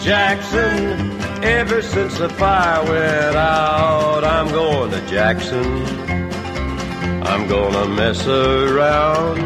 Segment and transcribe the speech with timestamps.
[0.00, 4.24] Jackson ever since the fire went out.
[4.24, 5.84] I'm going to Jackson.
[7.22, 9.38] I'm gonna mess around.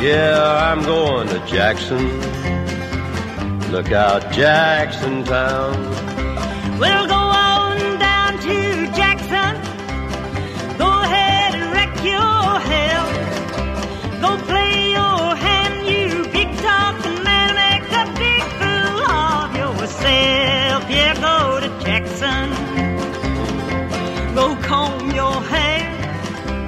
[0.00, 2.06] Yeah, I'm going to Jackson.
[3.72, 5.74] Look out, Jackson Town.
[6.78, 7.25] We'll go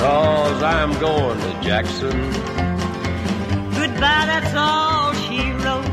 [0.00, 2.10] cause I'm going to Jackson.
[3.78, 5.90] Goodbye, that's all she wrote.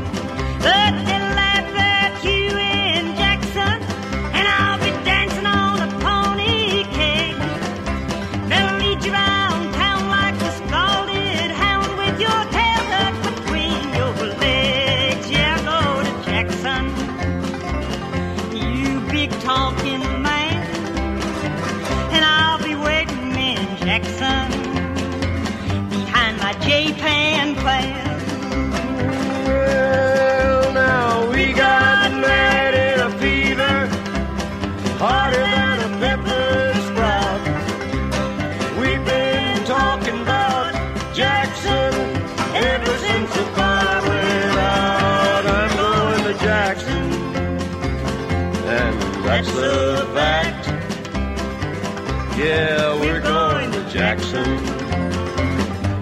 [52.38, 54.46] Yeah, we're going to Jackson.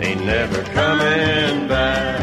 [0.03, 2.21] Ain't never coming back.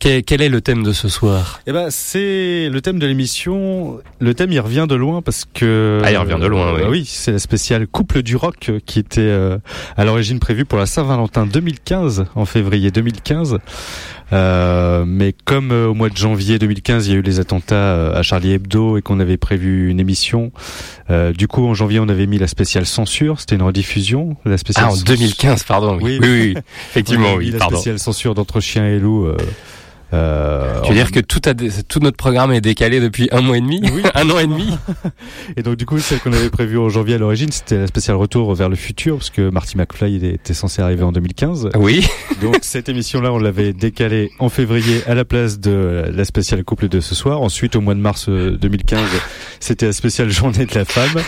[0.00, 4.00] quel, quel est le thème de ce soir Eh ben, c'est le thème de l'émission.
[4.18, 6.00] Le thème, il revient de loin parce que.
[6.02, 6.80] Ah, il revient de loin, oui.
[6.82, 9.58] Euh, oui, c'est la spéciale couple du rock euh, qui était euh,
[9.96, 13.58] à l'origine prévue pour la Saint-Valentin 2015, en février 2015.
[14.32, 17.74] Euh, mais comme euh, au mois de janvier 2015, il y a eu les attentats
[17.74, 20.52] euh, à Charlie Hebdo et qu'on avait prévu une émission,
[21.10, 23.40] euh, du coup en janvier on avait mis la spéciale censure.
[23.40, 24.36] C'était une rediffusion.
[24.44, 25.98] La spéciale Ah, en cens- 2015, pardon.
[26.00, 26.60] Oui, Oui, oui, oui, On
[26.90, 27.76] effectivement, avait oui, mis la pardon.
[27.76, 29.26] spéciale censure d'entre chien et loup.
[30.12, 33.28] Euh, euh, Tu veux dire que tout, a dé- tout notre programme est décalé depuis
[33.32, 33.80] un mois et demi?
[33.94, 34.02] Oui.
[34.14, 34.76] Un an et demi?
[35.56, 38.16] Et donc du coup, celle qu'on avait prévue en janvier à l'origine, c'était la spéciale
[38.16, 41.70] retour vers le futur, parce que Marty McFly était censé arriver en 2015.
[41.76, 42.06] Oui.
[42.42, 46.88] Donc cette émission-là, on l'avait décalée en février à la place de la spéciale couple
[46.88, 47.40] de ce soir.
[47.40, 49.00] Ensuite, au mois de mars euh, 2015,
[49.60, 51.20] c'était la spéciale journée de la femme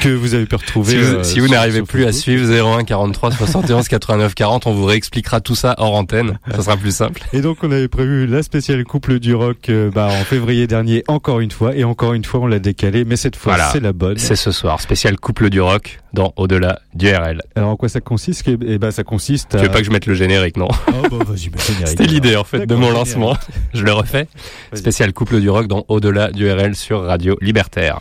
[0.00, 0.92] que vous avez pu retrouver.
[0.92, 2.46] Si vous, euh, si vous n'arrivez plus à suivre
[2.78, 6.38] 01 43 71 89 40, on vous réexpliquera tout ça hors antenne.
[6.54, 7.22] Ça sera plus simple.
[7.32, 11.02] Et donc on avait prévu la spéciale couple du rock euh, bah, en février dernier
[11.08, 13.70] encore une fois et encore une fois on l'a décalée mais cette fois Voilà.
[13.72, 14.18] c'est la bonne.
[14.18, 17.40] C'est ce soir, spécial couple du rock dans Au-delà du RL.
[17.56, 18.44] Alors en quoi ça consiste?
[18.48, 19.58] Eh ben ça consiste à...
[19.58, 20.68] Tu veux pas que je mette le générique, non?
[20.88, 21.50] Oh bah vas-y,
[21.86, 23.36] C'était l'idée en fait de mon lancement.
[23.74, 24.26] Je le refais.
[24.72, 24.80] Vas-y.
[24.80, 28.00] Spécial couple du rock dans Au-delà du RL sur Radio Libertaire.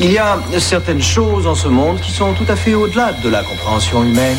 [0.00, 3.28] Il y a certaines choses en ce monde qui sont tout à fait au-delà de
[3.28, 4.38] la compréhension humaine.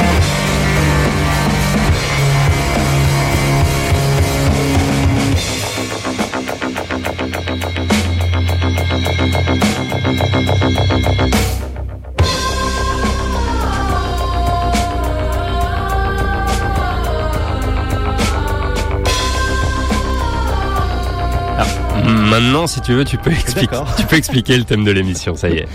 [22.41, 23.95] Maintenant, si tu veux, tu peux expliquer, D'accord.
[23.95, 25.35] tu peux expliquer le thème de l'émission.
[25.35, 25.67] Ça y est,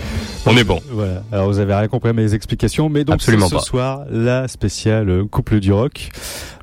[0.45, 0.81] on est bon.
[0.91, 1.23] Voilà.
[1.31, 5.23] Alors vous avez rien compris à mes explications, mais donc Absolument ce soir la spéciale
[5.31, 6.09] couple du rock,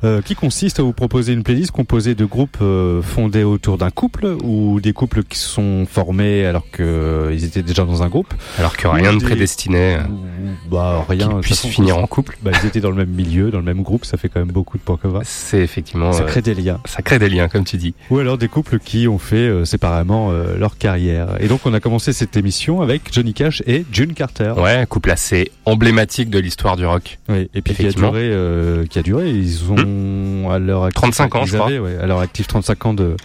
[0.04, 3.90] euh, qui consiste à vous proposer une playlist composée de groupes euh, fondés autour d'un
[3.90, 8.32] couple ou des couples qui se sont formés alors qu'ils étaient déjà dans un groupe.
[8.58, 10.02] Alors que rien ne Des- prédestinait euh,
[10.70, 11.28] Bah rien.
[11.28, 12.36] de qu'ils puissent finir en couple.
[12.42, 14.52] Bah, ils étaient dans le même milieu, dans le même groupe, ça fait quand même
[14.52, 15.20] beaucoup de points communs.
[15.24, 16.80] C'est effectivement, Ça euh, crée des liens.
[16.84, 17.94] ça crée des liens, comme tu dis.
[18.10, 21.28] Ou alors des couples qui ont fait euh, séparément euh, leur carrière.
[21.40, 24.52] Et donc on a commencé cette émission avec Johnny Cash et June Carter.
[24.58, 27.18] Ouais, un couple assez emblématique de l'histoire du rock.
[27.28, 29.30] Oui, et puis qui a duré, euh, qui a duré.
[29.30, 29.76] Ils ont
[30.50, 31.70] à leur actif, 35 ans, je crois.
[31.70, 33.16] ouais, à leur actif 35 ans de,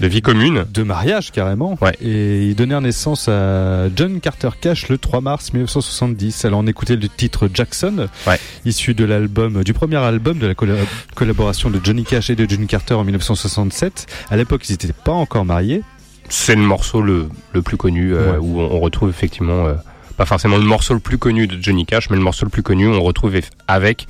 [0.00, 0.64] De vie commune.
[0.72, 1.78] de mariage carrément.
[1.80, 1.92] Ouais.
[2.00, 6.44] Et ils donnèrent naissance à John Carter Cash le 3 mars 1970.
[6.44, 8.38] Alors on écoutait le titre Jackson, Ouais.
[8.64, 10.74] issu de l'album, du premier album de la colla-
[11.14, 14.06] collaboration de Johnny Cash et de June Carter en 1967.
[14.30, 15.82] À l'époque, ils n'étaient pas encore mariés.
[16.28, 18.38] C'est le morceau le, le plus connu euh, Ouais.
[18.40, 19.74] où on, retrouve effectivement, euh,
[20.16, 22.62] pas forcément le morceau le plus connu de Johnny Cash, mais le morceau le plus
[22.62, 23.34] connu où on retrouve
[23.68, 24.06] avec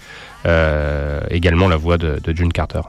[1.31, 2.83] également la voix de, June Carter.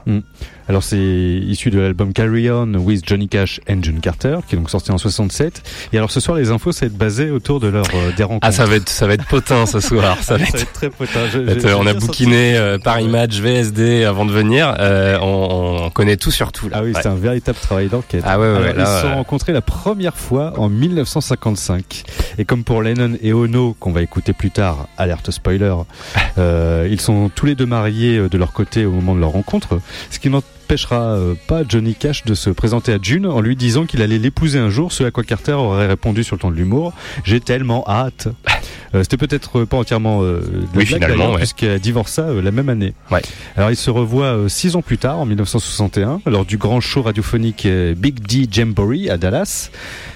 [0.68, 4.58] Alors c'est issu de l'album Carry On with Johnny Cash and June Carter, qui est
[4.58, 5.62] donc sorti en 67.
[5.92, 8.22] Et alors ce soir, les infos, ça va être basé autour de leur euh, des
[8.24, 8.46] rencontres.
[8.46, 10.18] Ah, ça va être, ça va être potin ce soir.
[10.22, 11.20] Ça va Ça va être être très potin.
[11.32, 14.74] Je- euh, on a bouquiné euh, Paris Match, VSD avant de venir.
[14.80, 16.68] Euh, on, on connaît tout sur tout.
[16.68, 16.78] Là.
[16.78, 17.00] Ah oui, Ouais.
[17.02, 18.22] c'est un véritable travail d'enquête.
[18.26, 22.02] Ah ouais, ouais, Alors, ils se sont rencontrés la première fois en 1955.
[22.38, 25.74] Et comme pour Lennon et Ono, qu'on va écouter plus tard, alerte spoiler,
[26.38, 29.30] euh, ils sont tous les deux mariés euh, de leur côté au moment de leur
[29.30, 29.80] rencontre,
[30.10, 30.28] ce qui
[30.66, 34.18] n'empêchera euh, pas Johnny Cash de se présenter à June en lui disant qu'il allait
[34.18, 36.92] l'épouser un jour, ce à quoi Carter aurait répondu sur le ton de l'humour,
[37.22, 38.26] j'ai tellement hâte.
[38.94, 40.40] Euh, C'était peut-être pas entièrement euh,
[40.74, 41.38] Oui, finalement, ouais.
[41.38, 42.94] puisqu'elle divorça euh, la même année.
[43.12, 43.22] Ouais.
[43.56, 47.02] Alors ils se revoient euh, six ans plus tard, en 1961, lors du grand show
[47.02, 49.70] radiophonique Big D Jamboree à Dallas.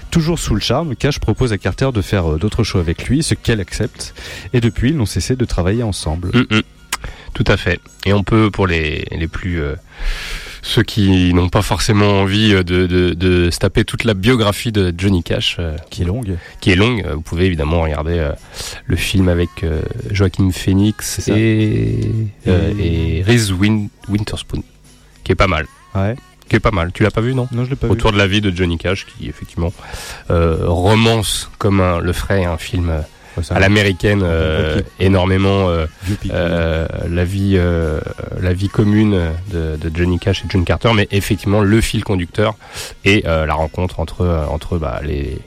[0.09, 3.35] Toujours sous le charme, Cash propose à Carter de faire d'autres shows avec lui, ce
[3.35, 4.13] qu'elle accepte.
[4.51, 6.31] Et depuis, ils n'ont cessé de travailler ensemble.
[6.33, 6.61] Mm, mm.
[7.33, 7.79] Tout à fait.
[8.05, 9.61] Et on peut, pour les, les plus...
[10.63, 14.71] ceux qui n'ont pas forcément envie euh, de, de, de se taper toute la biographie
[14.71, 16.37] de Johnny Cash, euh, Qui est longue.
[16.59, 18.29] qui est longue, euh, vous pouvez évidemment regarder
[18.85, 19.49] le film avec
[20.11, 21.99] Joaquin Phoenix et,
[22.47, 24.63] euh, Et- Reese Win- Witherspoon,
[25.23, 25.65] qui est pas mal.
[25.95, 26.15] Ouais.
[26.47, 26.91] Qui est pas mal.
[26.93, 27.47] Tu l'as pas vu, non?
[27.53, 27.93] Non, je l'ai pas vu.
[27.93, 29.71] autour de la vie de Johnny Cash qui effectivement
[30.29, 32.91] euh, romance comme un, le ferait un film
[33.49, 35.85] à l'américaine euh, énormément euh,
[36.31, 37.99] euh, la vie euh,
[38.39, 39.19] la vie commune
[39.51, 40.91] de, de Johnny Cash et June Carter.
[40.95, 42.55] Mais effectivement le fil conducteur
[43.05, 45.39] et euh, la rencontre entre entre bah, les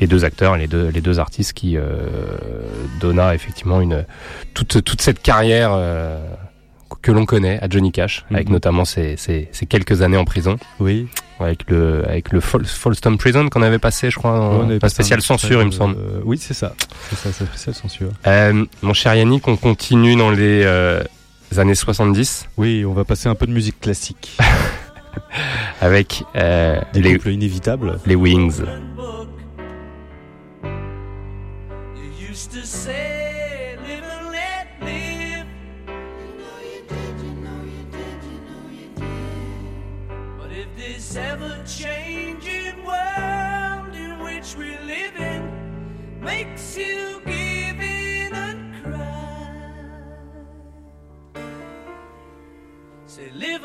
[0.00, 1.82] les deux acteurs et les deux les deux artistes qui euh,
[3.00, 4.04] donna effectivement une
[4.54, 6.18] toute toute cette carrière euh,
[7.02, 8.52] que l'on connaît à Johnny Cash avec Mhm.
[8.54, 11.06] notamment ses, ses, ses quelques années en prison Oui.
[11.40, 14.94] avec le avec le Fol- Prison qu'on avait passé, je crois, Ouais, en un passé
[14.96, 15.96] spécial un censure, il me semble.
[15.98, 16.74] euh, oui, c'est ça.
[17.10, 18.08] C'est ça, c'est spécial censure.
[18.26, 21.02] Euh, mon cher Yannick, on continue dans les euh,
[21.56, 24.36] années 70 Oui, on va passer un peu de musique classique.
[25.80, 27.98] avec euh, Des les, couples inévitables.
[28.06, 28.62] les Wings.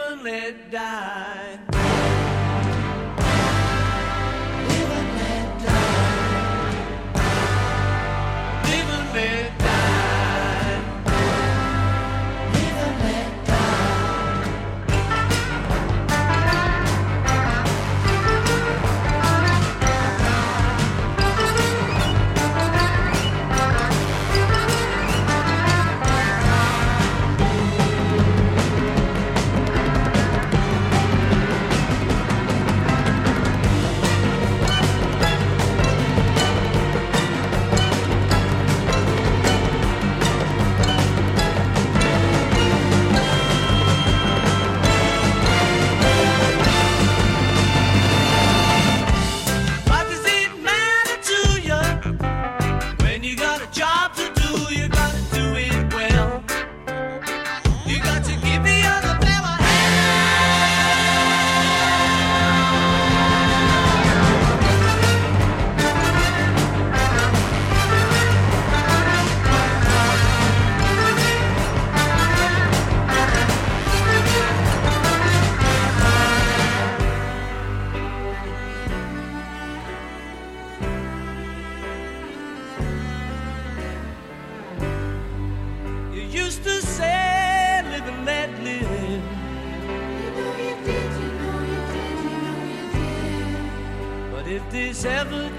[0.03, 2.02] Say, live and let die.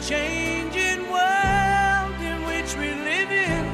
[0.06, 3.64] changing world in which we live in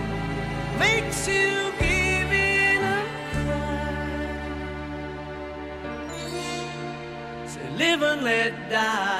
[0.78, 4.26] makes you give in a cry.
[7.46, 9.19] Say, live and let die.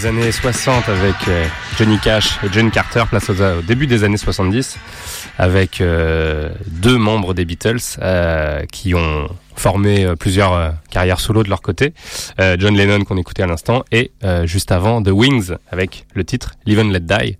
[0.00, 1.44] les années 60 avec euh,
[1.76, 4.78] Johnny Cash et John Carter, place au, euh, au début des années 70,
[5.36, 7.80] avec euh, deux membres des Beatles
[8.72, 11.92] qui ont formé plusieurs carrières solo de leur côté.
[12.38, 14.12] John Lennon qu'on écoutait à l'instant et
[14.44, 17.36] juste avant The Wings avec le titre Live and Let Die.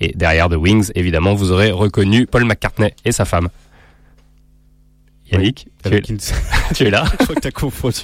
[0.00, 3.48] Et derrière The Wings, évidemment, vous aurez reconnu Paul McCartney et sa femme.
[5.30, 5.68] Yannick.
[6.74, 7.96] tu es là Je crois que t'as confondu.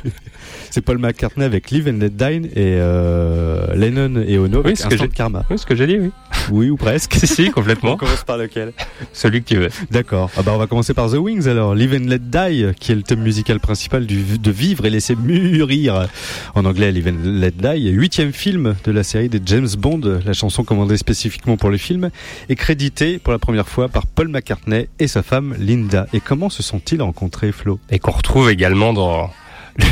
[0.70, 4.76] C'est Paul McCartney avec Live and Let Die et euh, Lennon et Ono Oui, avec
[4.78, 5.44] ce que Instant j'ai- Karma.
[5.50, 6.10] Oui, ce que j'ai dit, oui.
[6.50, 7.14] Oui, ou presque.
[7.14, 7.96] Si, si, complètement.
[7.96, 8.72] commence par lequel?
[9.12, 9.68] Celui que tu veux.
[9.90, 10.30] D'accord.
[10.36, 11.74] Ah bah on va commencer par The Wings alors.
[11.74, 15.14] Live and Let Die, qui est le thème musical principal du, de Vivre et laisser
[15.16, 16.08] mûrir.
[16.54, 20.20] En anglais, Live and Let Die, huitième film de la série des James Bond.
[20.26, 22.10] La chanson commandée spécifiquement pour le film
[22.48, 26.06] est créditée pour la première fois par Paul McCartney et sa femme Linda.
[26.12, 27.78] Et comment se sont-ils rencontrés, Flo?
[27.90, 29.30] Et qu'on retrouve également dans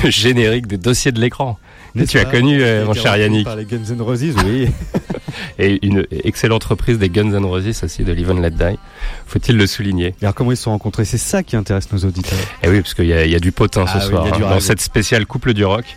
[0.04, 1.58] le générique des dossiers de l'écran.
[1.94, 3.44] Que tu as connu, euh, mon cher Yannick.
[3.44, 4.66] Par les Guns N' Roses, oui.
[5.58, 8.78] Et une excellente reprise des Guns N' Roses aussi de Live Let Die.
[9.26, 11.04] Faut-il le souligner alors comment ils se sont rencontrés?
[11.04, 12.38] C'est ça qui intéresse nos auditeurs.
[12.62, 14.26] Et oui, parce qu'il y, a- il y a du potin ce Ah oui, soir
[14.26, 15.84] hein, dans cette spéciale couple du rock.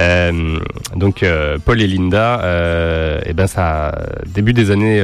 [0.00, 0.58] Euh,
[0.96, 3.96] donc euh, Paul et Linda, euh, et ben ça
[4.26, 4.98] début des années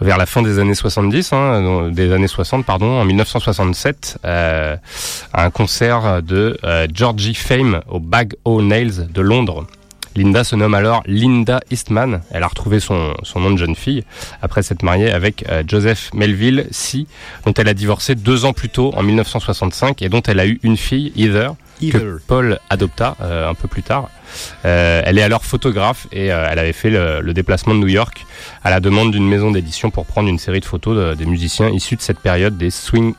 [0.00, 4.76] vers la fin des années 70, hein, des années 60 pardon, en 1967, euh,
[5.34, 9.66] un concert de euh, Georgie Fame au Bag O' Nails de Londres.
[10.18, 12.22] Linda se nomme alors Linda Eastman.
[12.32, 14.04] Elle a retrouvé son, son nom de jeune fille
[14.42, 17.06] après s'être mariée avec euh, Joseph Melville C,
[17.46, 20.58] dont elle a divorcé deux ans plus tôt, en 1965, et dont elle a eu
[20.62, 24.10] une fille, Heather, que Paul adopta euh, un peu plus tard.
[24.64, 27.88] Euh, elle est alors photographe et euh, elle avait fait le, le déplacement de New
[27.88, 28.26] York
[28.64, 31.68] à la demande d'une maison d'édition pour prendre une série de photos de- des musiciens
[31.70, 33.14] issus de cette période des Swinging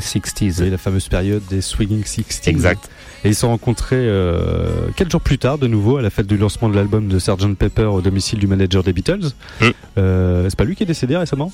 [0.00, 0.52] 60s.
[0.52, 2.50] C'est la fameuse période des Swinging Sixties.
[2.50, 2.90] Exact.
[3.24, 4.04] Et ils se sont rencontrés
[4.96, 7.54] quelques jours plus tard, de nouveau, à la fête du lancement de l'album de Sgt
[7.56, 9.30] Pepper au domicile du manager des Beatles.
[9.60, 9.70] Mm.
[10.48, 11.52] C'est pas lui qui est décédé récemment?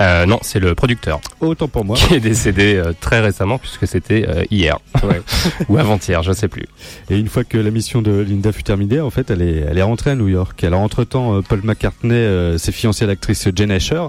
[0.00, 1.96] Euh, non, c'est le producteur Autant pour moi.
[1.96, 5.20] qui est décédé euh, très récemment puisque c'était euh, hier Ouais.
[5.68, 6.66] ou avant-hier, je sais plus.
[7.10, 9.78] Et une fois que la mission de Linda fut terminée, en fait, elle est, elle
[9.78, 10.62] est rentrée à New York.
[10.64, 14.02] Alors, entre-temps, euh, Paul McCartney euh, s'est fiancé à l'actrice Jane Asher,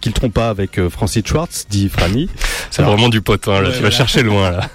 [0.00, 2.28] qu'il trompa avec euh, Francis Schwartz, dit Franny.
[2.70, 3.68] C'est Alors- vraiment du potin là.
[3.70, 4.68] Ouais, tu vas chercher loin là.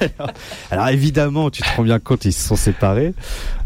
[0.70, 3.14] Alors évidemment, tu te rends bien compte, ils se sont séparés.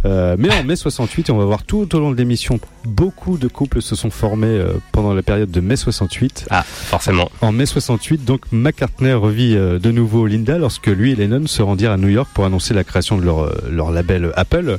[0.04, 3.38] Euh, mais en mai 68, et on va voir tout au long de l'émission, beaucoup
[3.38, 6.15] de couples se sont formés euh, pendant la période de mai 68.
[6.50, 7.30] Ah, forcément.
[7.40, 11.62] En mai 68, donc McCartney revit euh, de nouveau Linda lorsque lui et Lennon se
[11.62, 14.78] rendirent à New York pour annoncer la création de leur, euh, leur label Apple.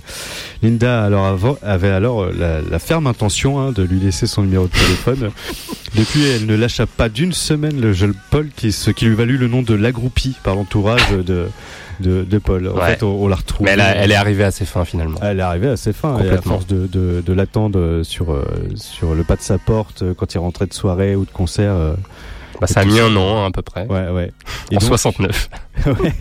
[0.64, 4.68] Linda alors avait alors euh, la, la ferme intention hein, de lui laisser son numéro
[4.68, 5.32] de téléphone.
[5.96, 9.38] Depuis, elle ne lâcha pas d'une semaine le jeune Paul, qui, ce qui lui valut
[9.38, 11.48] le nom de l'agroupie par l'entourage de,
[12.00, 12.68] de, de Paul.
[12.70, 12.88] En Ouais.
[12.96, 13.66] fait, on, on l'a retrouvée.
[13.66, 15.20] Mais elle, a- elle est arrivée à ses fins finalement.
[15.22, 18.32] Elle est arrivée à ses fins et à force de, de, de l'attendre euh, sur,
[18.32, 18.44] euh,
[18.76, 21.76] sur le pas de sa porte euh, quand il rentrait de soirée ou de concert.
[22.60, 23.86] Bah, ça a mis un an hein, à peu près.
[23.88, 24.32] ouais, ouais.
[24.72, 25.50] Et en donc- 69.
[25.86, 26.14] Ouais.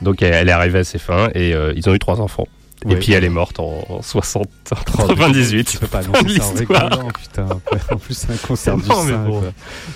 [0.00, 2.48] Donc elle, elle est arrivée à ses fins et euh, ils ont eu trois enfants.
[2.88, 4.74] Et puis elle est morte en, en 60, Oh,
[5.08, 5.78] Tu 98.
[5.80, 6.82] peux pas annoncer ça en l'histoire.
[6.90, 7.46] rigolant, putain.
[7.90, 9.42] En plus, c'est un concert du bon.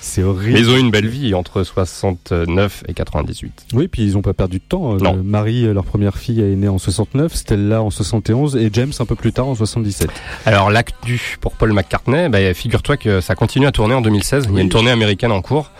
[0.01, 0.59] C'est Mais horrible.
[0.59, 3.65] ils ont eu une belle vie entre 69 et 98.
[3.73, 4.93] Oui, puis ils ont pas perdu de temps.
[4.95, 5.21] Euh, Non.
[5.23, 9.05] Marie, euh, leur première fille, est née en 69, Stella en 71 et James un
[9.05, 10.09] peu plus tard en 77.
[10.45, 14.47] Alors l'actu pour Paul McCartney, bah, figure-toi que ça continue à tourner en 2016.
[14.49, 15.71] Il y a une tournée américaine en cours.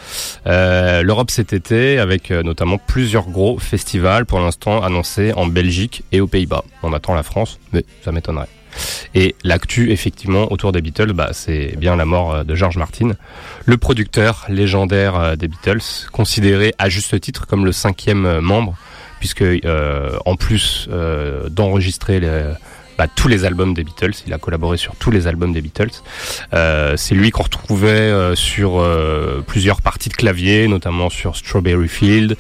[0.48, 6.22] Euh, L'Europe cet été avec notamment plusieurs gros festivals pour l'instant annoncés en Belgique et
[6.22, 6.64] aux Pays-Bas.
[6.84, 8.50] On attend la France, mais ça m'étonnerait.
[9.16, 13.14] Et l'actu, effectivement, autour des Beatles, bah, c'est bien la mort euh, de George Martin,
[13.66, 15.82] le producteur légendaire euh, des Beatles,
[16.12, 18.76] considéré à juste titre comme le cinquième euh, membre,
[19.20, 22.52] puisque euh, en plus euh, d'enregistrer les-
[22.98, 25.90] bah, tous les albums des Beatles, il a collaboré sur tous les albums des Beatles.
[26.54, 31.88] Euh, c'est lui qu'on retrouvait euh, sur euh, plusieurs parties de clavier, notamment sur Strawberry
[31.88, 32.38] Field.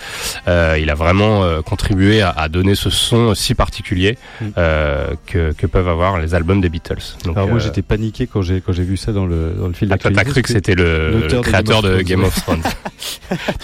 [0.47, 4.45] Euh, il a vraiment euh, contribué à, à donner ce son si particulier Mm.
[4.57, 7.15] euh, que, que peuvent avoir les albums des Beatles.
[7.23, 9.73] Donc, Alors moi j'étais paniqué quand j'ai quand j'ai vu ça dans le dans le
[9.73, 12.61] fil ah, t'as cru que c'était le, créateur de Game of Thrones.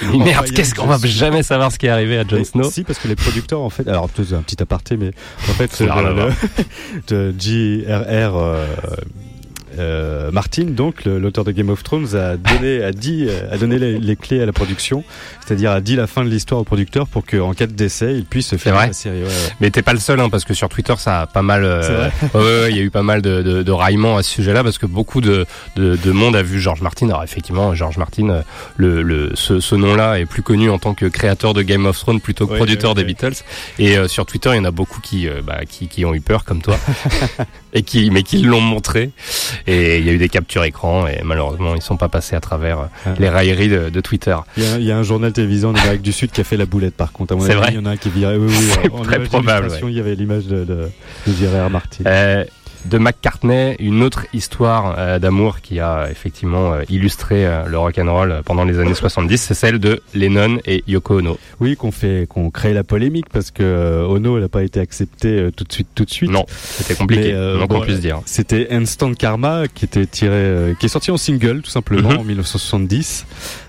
[0.14, 3.00] Merde, qu'est-ce qu'on va jamais savoir ce qui est arrivé à Jon Snow Si, parce
[3.00, 5.12] que les producteurs, en fait, alors c'est un petit aparté, mais
[5.50, 5.72] en fait,
[7.08, 9.04] De J.R.R.
[9.80, 13.78] euh, Martin, donc l'auteur de Game of Thrones, a donné, a dit, euh, a donné
[13.80, 15.04] les, les clés à la production,
[15.46, 18.26] c'est-à-dire a dit la fin de l'histoire au producteur pour qu'en cas de décès, il
[18.26, 19.22] puisse faire la série.
[19.22, 19.32] Ouais, ouais.
[19.60, 21.64] Mais t'es pas le seul, hein, parce que sur Twitter, ça a pas mal.
[21.64, 24.32] euh, vrai ouais, il y a eu pas mal de, de, de raillements à ce
[24.32, 27.08] sujet-là, parce que beaucoup de, de, de monde a vu George Martin.
[27.10, 28.42] Alors effectivement, George Martin, euh,
[28.78, 31.98] le, le, ce, ce nom-là est plus connu en tant que créateur de Game of
[32.00, 33.04] Thrones plutôt que producteur des.
[33.04, 33.34] Beatles.
[33.80, 36.22] Et euh, sur Twitter, il y en a beaucoup qui, bah, qui, qui ont eu
[36.22, 36.78] peur, comme toi,
[37.74, 39.12] et qui, mais qui l'ont montré.
[39.68, 42.40] Et il y a eu des captures écran, et malheureusement, ils sont pas passés à
[42.40, 43.10] travers euh, Ah.
[43.20, 44.36] les railleries de, de Twitter.
[44.58, 46.44] Il y, a, il y a un journal télévisé en Amérique du Sud qui a
[46.44, 47.36] fait la boulette, par contre.
[47.42, 48.38] C'est vrai Il y en a un qui virait.
[48.38, 50.90] Oui, oui, très probable, Il y avait l'image de, de,
[51.28, 51.70] de.
[51.70, 52.04] Martin.
[52.06, 52.44] Euh,
[52.86, 57.98] de McCartney, une autre histoire euh, d'amour qui a effectivement euh, illustré euh, le rock
[57.98, 61.38] and roll pendant les années 70, c'est celle de Lennon et Yoko Ono.
[61.60, 65.64] Oui, qu'on fait, qu'on crée la polémique parce que Ono n'a pas été accepté tout
[65.64, 66.32] de suite, tout de suite.
[66.32, 68.22] Non, c'était compliqué, euh, donc bon, on puisse dire.
[68.26, 72.18] C'était Instant Karma qui était tiré, euh, qui est sorti en single tout simplement Mhm.
[72.20, 73.26] en 1970.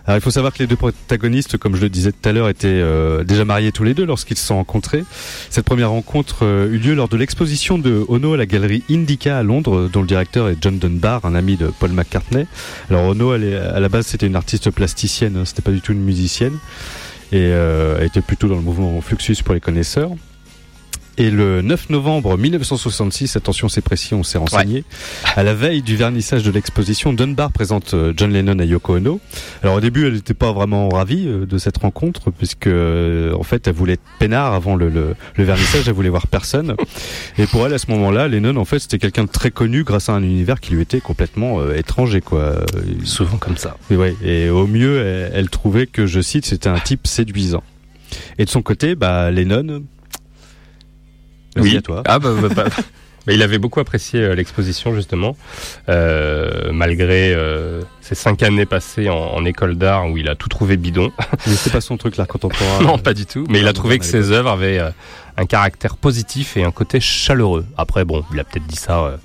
[0.07, 2.51] Alors il faut savoir que les deux protagonistes, comme je le disais tout à l'heure,
[2.51, 5.03] étaient euh, déjà mariés tous les deux lorsqu'ils se sont rencontrés.
[5.49, 9.38] Cette première rencontre euh, eut lieu lors de l'exposition de Ono à la galerie Indica
[9.38, 12.47] à Londres, dont le directeur est John Dunbar, un ami de Paul McCartney.
[12.90, 15.81] Alors Ono, elle est- à la base, c'était une artiste plasticienne, hein, c'était pas du
[15.81, 16.59] tout une musicienne,
[17.33, 20.11] et euh, elle était plutôt dans le mouvement Fluxus pour les connaisseurs.
[21.16, 24.85] Et le 9 novembre 1966, attention c'est précis, on s'est renseigné,
[25.37, 29.20] à la veille du vernissage de l'exposition, Dunbar présente euh, John Lennon à Yoko Ono.
[29.62, 33.44] Alors au début, elle n'était pas vraiment ravie euh, de cette rencontre, puisque euh, en
[33.44, 36.74] fait, elle voulait être peinard avant le, le, le vernissage, elle voulait voir personne.
[37.38, 40.09] Et pour elle, à ce moment-là, Lennon, en fait, c'était quelqu'un de très connu grâce
[40.09, 42.57] à un univers qui lui était complètement euh, étranger, quoi.
[43.05, 43.77] Souvent comme ça.
[43.88, 47.62] et, ouais, et au mieux, elle, elle trouvait que, je cite, c'était un type séduisant.
[48.38, 49.85] Et de son côté, bah, Lennon.
[51.57, 52.03] Vas-y, à toi.
[52.07, 52.64] Ah bah, bah, bah,
[53.33, 55.37] il avait beaucoup apprécié euh, l'exposition justement,
[55.88, 60.49] euh, malgré euh, ces cinq années passées en, en école d'art où il a tout
[60.49, 61.11] trouvé bidon.
[61.47, 62.83] Mais c'est pas son truc, l'art contemporain.
[62.83, 63.47] non, pas du tout.
[63.49, 64.90] Mais il a trouvé que ses œuvres avaient euh,
[65.37, 67.64] un caractère positif et un côté chaleureux.
[67.79, 69.19] Après, bon, il a peut-être dit ça.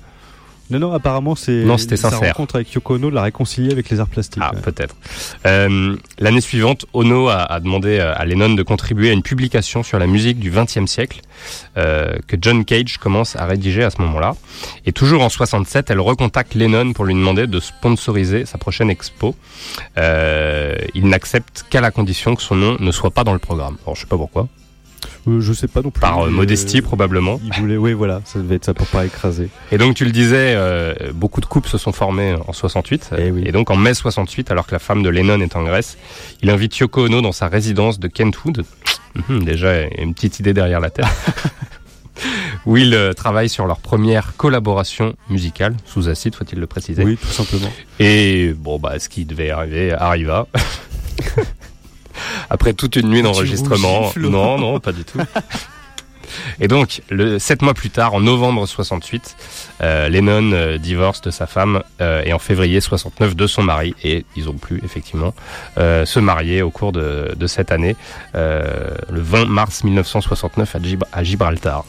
[0.70, 1.64] Non, non, apparemment, c'est.
[1.64, 2.28] Non, c'était sa sincère.
[2.28, 4.42] rencontre avec Yoko Ono l'a réconcilié avec les arts plastiques.
[4.44, 4.60] Ah, ouais.
[4.60, 4.94] peut-être.
[5.46, 9.98] Euh, L'année suivante, Ono a, a demandé à Lennon de contribuer à une publication sur
[9.98, 11.20] la musique du XXe siècle
[11.76, 14.34] euh, que John Cage commence à rédiger à ce moment-là.
[14.86, 19.34] Et toujours en 67, elle recontacte Lennon pour lui demander de sponsoriser sa prochaine expo.
[19.98, 23.76] Euh, il n'accepte qu'à la condition que son nom ne soit pas dans le programme.
[23.84, 24.48] Alors, je sais pas pourquoi.
[25.28, 26.00] Euh, je sais pas non plus.
[26.00, 27.40] Par euh, mais, modestie, euh, probablement.
[27.44, 29.48] Il voulait, oui, voilà, ça devait être ça pour pas écraser.
[29.72, 33.10] Et donc tu le disais, euh, beaucoup de couples se sont formés en 68.
[33.18, 33.42] Eh oui.
[33.46, 35.98] Et donc en mai 68, alors que la femme de Lennon est en Grèce,
[36.42, 38.64] il invite Yoko Ono dans sa résidence de Kentwood.
[39.28, 41.06] Mhm, déjà une petite idée derrière la tête.
[42.66, 47.04] où ils euh, travaillent sur leur première collaboration musicale, sous acide, faut-il le préciser.
[47.04, 47.70] Oui, tout simplement.
[47.98, 50.46] Et bon, bah, ce qui devait arriver arriva.
[52.50, 54.10] Après toute une nuit d'enregistrement.
[54.16, 55.18] Non, non, pas du tout.
[56.60, 59.36] Et donc, le, sept mois plus tard, en novembre 68,
[59.82, 63.96] euh, Lennon euh, divorce de sa femme euh, et en février 69 de son mari.
[64.04, 65.34] Et ils ont pu effectivement
[65.78, 67.96] euh, se marier au cours de, de cette année,
[68.36, 71.84] euh, le 20 mars 1969 à, Gib- à Gibraltar.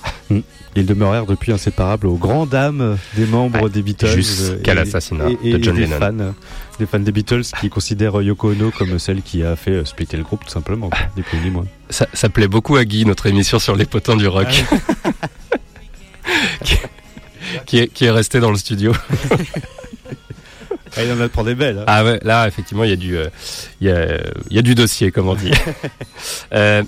[0.76, 4.08] Ils demeurèrent depuis inséparables aux grandes dames des membres des Beatles.
[4.15, 6.00] jusqu'à l'assassinat de John des Lennon.
[6.00, 6.34] Fans,
[6.79, 10.17] des fans des Beatles qui considèrent Yoko Ono comme celle qui a fait euh, splitter
[10.17, 10.89] le groupe, tout simplement.
[10.89, 11.65] quoi, Ni plus ni moins.
[11.89, 14.47] Ça, ça plaît beaucoup à Guy, notre émission sur les potins du rock.
[16.63, 16.77] qui,
[17.65, 18.93] qui est, qui est resté dans le studio.
[20.97, 21.79] Ah, il en a pour des belles.
[21.79, 21.84] hein.
[21.88, 23.27] Ah ouais, là effectivement il y a du, euh,
[23.79, 24.17] il y a,
[24.49, 25.51] il y a du dossier comme on dit.
[26.53, 26.84] euh,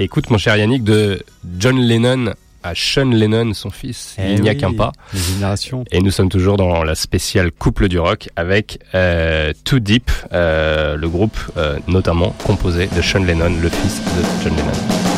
[0.00, 1.22] écoute mon cher Yannick, de
[1.58, 2.34] John Lennon
[2.66, 4.92] à Sean Lennon, son fils, Eh il n'y a oui, qu'un pas.
[5.12, 5.84] Les générations.
[5.90, 10.96] Et nous sommes toujours dans la spéciale couple du rock avec euh, Too Deep, euh,
[10.96, 15.15] le groupe euh, notamment composé de Sean Lennon, le fils de John Lennon.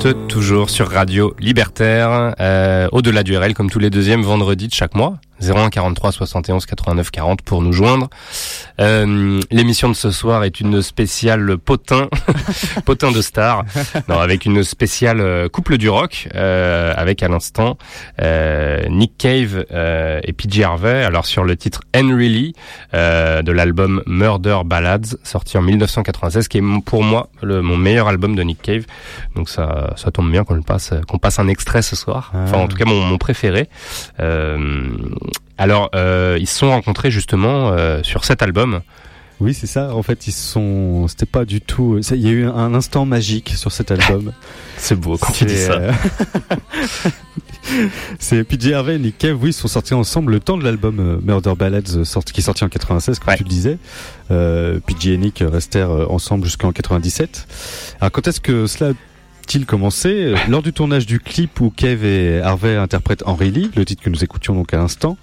[0.00, 4.94] Toujours sur Radio Libertaire, euh, au-delà du RL, comme tous les deuxièmes vendredis de chaque
[4.94, 5.18] mois.
[5.42, 8.08] 01 43 71 89 40 pour nous joindre.
[8.80, 12.08] Euh, L'émission de ce soir est une spéciale potin,
[12.84, 13.64] potin de star,
[14.08, 17.76] non, avec une spéciale euh, couple du rock, euh, avec à l'instant
[18.20, 21.04] euh, Nick Cave et PJ Harvey.
[21.04, 22.52] Alors sur le titre Henry Lee
[22.92, 28.34] de l'album Murder Ballads, sorti en 1996, qui est pour moi le, mon meilleur album
[28.34, 28.84] de Nick Cave.
[29.36, 32.32] Donc ça, ça tombe bien qu'on passe, qu'on passe un extrait ce soir.
[32.34, 33.68] Enfin, en tout cas, mon, mon préféré.
[35.60, 38.80] Alors, euh, ils se sont rencontrés justement euh, sur cet album.
[39.40, 39.94] Oui, c'est ça.
[39.94, 41.06] En fait, ils sont.
[41.06, 42.00] C'était pas du tout.
[42.12, 44.32] Il y a eu un, instant magique sur cet album.
[44.78, 45.72] C'est beau quand tu dis ça.
[45.72, 45.92] euh,
[48.18, 51.20] C'est PJ Harvey et Nick Cave, oui, ils sont sortis ensemble le temps de l'album
[51.22, 53.36] Murder Ballads, qui est sorti en 96, comme Ouais.
[53.36, 53.78] tu le disais.
[54.30, 57.46] Euh, PJ et Nick restèrent ensemble jusqu'en 97.
[58.00, 58.92] Alors, quand est-ce que cela
[59.42, 63.70] a-t-il commencé Euh, Lors du tournage du clip où Kev et Harvey interprètent Henry Lee,
[63.76, 65.16] le titre que nous écoutions donc à l'instant,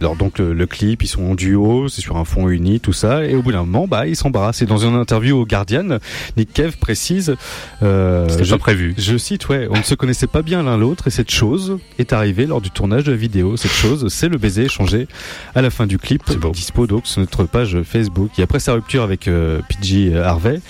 [0.00, 2.92] Alors donc le, le clip, ils sont en duo, c'est sur un fond uni, tout
[2.92, 4.62] ça, et au bout d'un moment, bah ils s'embarrassent.
[4.62, 5.98] Et dans une interview au Guardian,
[6.36, 7.34] Nick Cave précise,
[7.82, 8.94] euh, je, pas prévu.
[8.98, 12.12] je cite, ouais, on ne se connaissait pas bien l'un l'autre, et cette chose est
[12.12, 13.56] arrivée lors du tournage de la vidéo.
[13.56, 15.08] Cette chose, c'est le baiser échangé
[15.54, 18.30] à la fin du clip, dispo donc sur notre page Facebook.
[18.38, 20.60] Et après sa rupture avec euh, PG Harvey,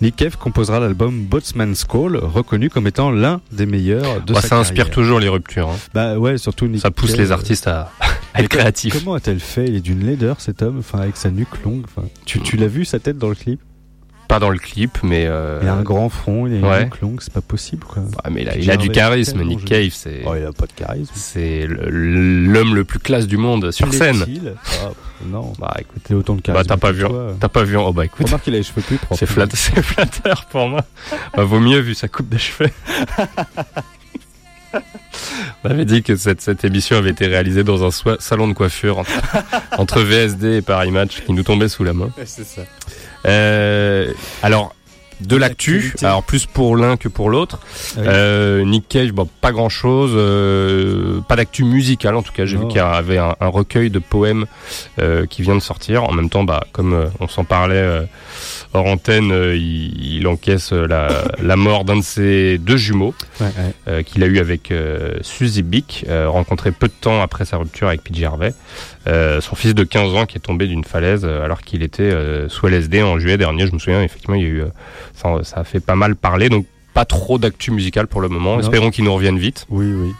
[0.00, 4.48] Nick Cave composera l'album Botsman's Call, reconnu comme étant l'un des meilleurs de Bah, sa
[4.48, 5.68] ça inspire toujours les ruptures.
[5.70, 5.76] hein.
[5.94, 8.75] Bah ouais, surtout Nick Ça pousse Cave, les euh, artistes à, à mais être créatifs.
[8.92, 9.66] Comment a-t-elle fait?
[9.66, 11.84] Il est d'une laideur cet homme, enfin avec sa nuque longue.
[11.84, 13.60] Enfin, tu, tu l'as vu sa tête dans le clip?
[14.28, 15.24] Pas dans le clip, mais.
[15.28, 18.02] euh, Il a un grand front, il a une nuque longue, c'est pas possible quoi.
[18.24, 19.40] ah, mais il a, il a du charisme.
[19.44, 19.64] Nick.
[19.64, 20.22] Cave, c'est.
[20.26, 21.12] Oh, il a pas de charisme.
[21.14, 24.24] C'est l'homme le plus classe du monde sur scène.
[24.82, 24.90] Ah,
[25.24, 26.68] non, Bah écoute, il a autant de bah charisme.
[26.68, 27.04] t'as pas vu,
[27.40, 27.76] t'as pas vu.
[27.76, 29.16] Oh bah écoute, Remarque qu'il a les cheveux plus propres.
[29.54, 30.84] c'est flatteur pour moi.
[31.36, 32.70] Bah vaut mieux vu sa coupe de cheveux.
[35.64, 38.98] On avait dit que cette, cette émission avait été réalisée dans un salon de coiffure
[38.98, 39.10] entre,
[39.78, 42.10] entre VSD et Paris Match qui nous tombait sous la main.
[42.24, 42.62] C'est ça.
[43.26, 44.12] Euh,
[44.42, 44.74] alors,
[45.20, 47.58] de l'actu, alors plus pour l'un que pour l'autre.
[47.96, 48.04] Ah oui.
[48.06, 50.12] Euh, Nick Cave, bon, pas grand chose,
[51.26, 52.44] pas d'actu musicale en tout cas.
[52.44, 54.44] J'ai vu qu'il y avait un, un recueil de poèmes
[54.98, 56.04] euh, qui vient de sortir.
[56.04, 58.02] En même temps, bah, comme euh, on s'en parlait euh,
[58.76, 63.14] hors antenne, euh, il, il encaisse euh, la, la mort d'un de ses deux jumeaux
[63.40, 63.72] Ouais, ouais.
[63.88, 67.56] euh, qu'il a eu avec euh, Suzy Bick, euh, rencontré peu de temps après sa
[67.56, 68.54] rupture avec PJ Harvey.
[69.06, 72.12] Son fils de 15 ans qui est tombé d'une falaise alors qu'il était
[72.48, 73.66] sous LSD en juillet dernier.
[73.66, 74.62] Je me souviens, effectivement, il y a eu,
[75.14, 76.48] ça, ça a fait pas mal parler.
[76.48, 78.54] Donc, pas trop d'actu musicale pour le moment.
[78.56, 78.60] Non.
[78.62, 79.66] Espérons qu'il nous revienne vite.
[79.70, 80.12] Oui, oui.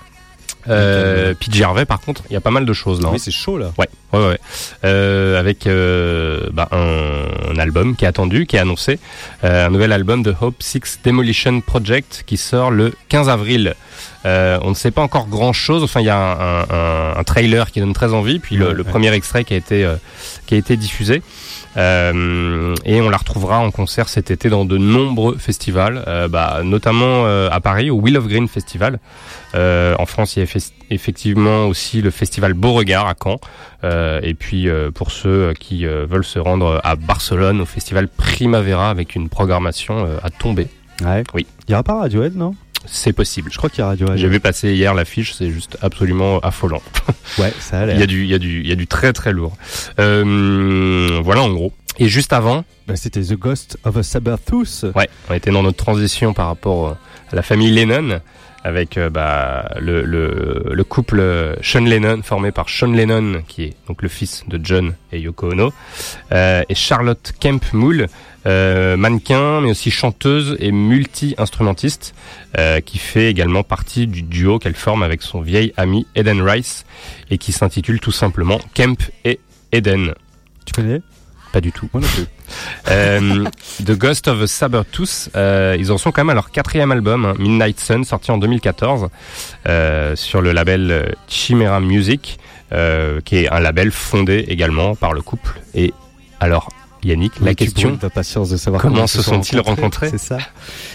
[0.68, 3.08] Euh, PJ Harvey, par contre, il y a pas mal de choses là.
[3.08, 3.12] hein.
[3.14, 3.72] Oui, c'est chaud là.
[3.78, 4.38] Ouais, ouais, ouais.
[4.84, 8.98] Euh, avec euh, bah, un, un album qui est attendu, qui est annoncé,
[9.44, 13.74] euh, un nouvel album de Hope Six Demolition Project qui sort le 15 avril.
[14.24, 15.84] Euh, on ne sait pas encore grand chose.
[15.84, 18.68] Enfin, il y a un, un- un- un trailer qui donne très envie, puis le,
[18.68, 18.90] Ouais, le ouais.
[18.90, 19.94] premier extrait qui a été euh,
[20.46, 21.22] qui a été diffusé.
[21.76, 26.60] Euh, et on la retrouvera en concert cet été dans de nombreux festivals, euh, bah,
[26.64, 28.98] notamment euh, à Paris au Wheel of Green Festival.
[29.54, 33.38] En France, il y a effectivement aussi le festival Beauregard à Caen.
[34.22, 39.30] Et puis pour ceux qui veulent se rendre à Barcelone au festival Primavera avec une
[39.30, 40.68] programmation à tomber,
[41.04, 41.24] Ouais.
[41.34, 41.46] Oui.
[41.68, 42.54] Il y aura pas Radiohead, non?
[42.86, 43.50] C'est possible.
[43.52, 44.16] Je crois qu'il y a Radiohead.
[44.16, 46.82] J'ai vu passer hier l'affiche, c'est juste absolument affolant.
[47.38, 48.06] Ouais, ça a Il y a l'air.
[48.06, 49.56] du, il y a du, il y a du très très lourd.
[49.98, 51.72] Euh, voilà en gros.
[51.98, 54.86] Et juste avant, Bah, C'était The Ghost of a Sabathus.
[54.94, 56.92] Ouais, on était dans notre transition par rapport euh,
[57.32, 58.20] à la famille Lennon
[58.64, 63.74] avec euh, bah, le, le, le couple Sean Lennon formé par Sean Lennon qui est
[63.86, 65.72] donc le fils de John et Yoko Ono
[66.32, 68.06] euh, et Charlotte Kemp Moule
[68.46, 72.14] mannequin mais aussi chanteuse et multi-instrumentiste
[72.58, 76.84] euh, qui fait également partie du duo qu'elle forme avec son vieil ami Eden Rice
[77.30, 79.40] et qui s'intitule tout simplement Kemp et
[79.72, 80.14] Eden.
[80.64, 81.02] Tu connais?
[81.52, 81.88] Pas du tout.
[81.92, 82.24] Moi non plus.
[82.88, 83.44] Euh,
[83.84, 87.24] The Ghost of a Sabertooth, euh, ils en sont quand même à leur quatrième album,
[87.24, 89.08] hein, Midnight Sun, sorti en 2014
[89.66, 92.38] euh, sur le label euh, Chimera Music,
[92.70, 95.60] euh, qui est un label fondé également par le couple.
[95.74, 95.92] Et
[96.38, 96.68] alors,
[97.06, 100.38] Yannick, la Oui, question, ta patience de savoir comment se sont-ils rencontrés C'est ça.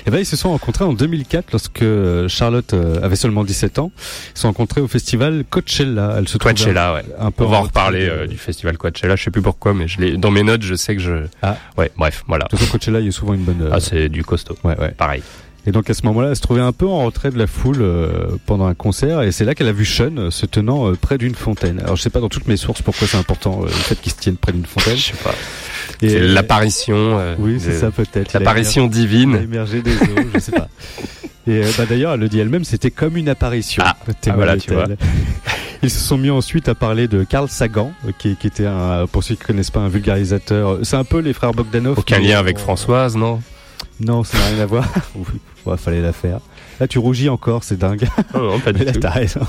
[0.06, 3.80] Eh ben, ils se sont rencontrés en 2004 lorsque euh, Charlotte euh, avait seulement 17
[3.80, 3.92] ans.
[3.98, 6.16] Ils se sont rencontrés au festival Coachella.
[6.18, 7.04] Elle se trouvait Coachella, ouais.
[7.20, 9.74] un peu On va en reparler de- euh, du festival Coachella, je sais plus pourquoi,
[9.74, 11.26] mais je l'ai dans mes notes, je sais que je...
[11.42, 11.58] Ah.
[11.78, 12.46] Ouais, bref, voilà.
[12.46, 13.62] De toute façon, Coachella, il y a souvent une bonne.
[13.62, 14.58] euh, Ah, c'est du costaud.
[14.64, 14.92] ouais, ouais.
[14.92, 15.24] Pareil.
[15.68, 17.82] Et donc à ce moment-là, elle se trouvait un peu en retrait de la foule
[17.82, 20.96] euh, pendant un concert, et c'est là qu'elle a vu Sean euh, se tenant euh,
[21.00, 21.80] près d'une fontaine.
[21.82, 24.18] Alors je sais pas dans toutes mes sources pourquoi c'est important le fait qu'ils se
[24.18, 24.98] tiennent près d'une fontaine.
[24.98, 25.36] Je sais pas.
[26.02, 26.96] Et, C'est l'apparition.
[27.20, 28.34] euh, Oui, c'est ça peut-être.
[28.34, 29.36] L'apparition divine.
[29.36, 30.68] émergé des eaux, je sais pas.
[31.48, 33.82] Et bah, d'ailleurs, elle le dit elle-même, c'était comme une apparition.
[33.86, 34.86] Ah, ah, voilà, tu vois.
[35.84, 39.24] Ils se sont mis ensuite à parler de Carl Sagan, qui, qui était un, pour
[39.24, 40.78] ceux qui connaissent pas, un vulgarisateur.
[40.84, 41.98] C'est un peu les frères Bogdanov.
[41.98, 43.42] Aucun lien avec Françoise, non?
[44.04, 44.88] Non, ça n'a rien à voir.
[45.16, 46.40] oui, ouais, fallait la faire.
[46.80, 48.08] Là, tu rougis encore, c'est dingue.
[48.34, 49.00] Non, non, pas du tout.
[49.00, 49.42] t'as raison.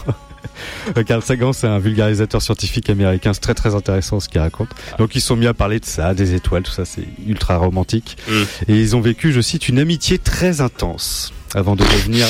[0.97, 3.33] Euh, Carl Sagan, c'est un vulgarisateur scientifique américain.
[3.33, 4.69] C'est très très intéressant ce qu'il raconte.
[4.99, 7.57] Donc ils se sont mis à parler de ça, des étoiles, tout ça, c'est ultra
[7.57, 8.19] romantique.
[8.29, 8.43] Mm.
[8.69, 12.27] Et ils ont vécu, je cite, une amitié très intense avant de devenir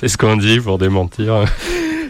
[0.00, 1.44] C'est ce qu'on dit pour démentir.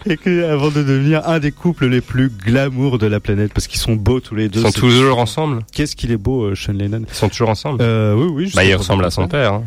[0.07, 3.67] Et que, avant de devenir un des couples les plus glamour de la planète parce
[3.67, 4.61] qu'ils sont beaux tous les deux.
[4.61, 7.03] Ils sont toujours ensemble Qu'est-ce qu'il est beau, euh, Sean Lennon.
[7.09, 8.53] Ils sont toujours ensemble Euh, oui, oui.
[8.55, 9.55] Bah, il ressemble à son père.
[9.55, 9.65] hein.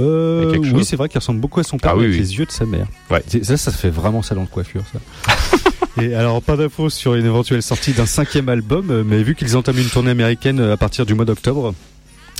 [0.00, 0.88] Euh, quelque oui, chose.
[0.88, 2.20] c'est vrai qu'il ressemble beaucoup à son père Ah oui, avec oui.
[2.20, 2.86] les yeux de sa mère.
[3.10, 3.22] Ouais.
[3.26, 4.98] C'est- Ça, ça fait vraiment salon de coiffure, ça.
[6.02, 9.56] Et alors, pas d'infos sur une éventuelle sortie d'un cinquième album, euh, mais vu qu'ils
[9.56, 11.74] entament une tournée américaine euh, à partir du mois d'octobre,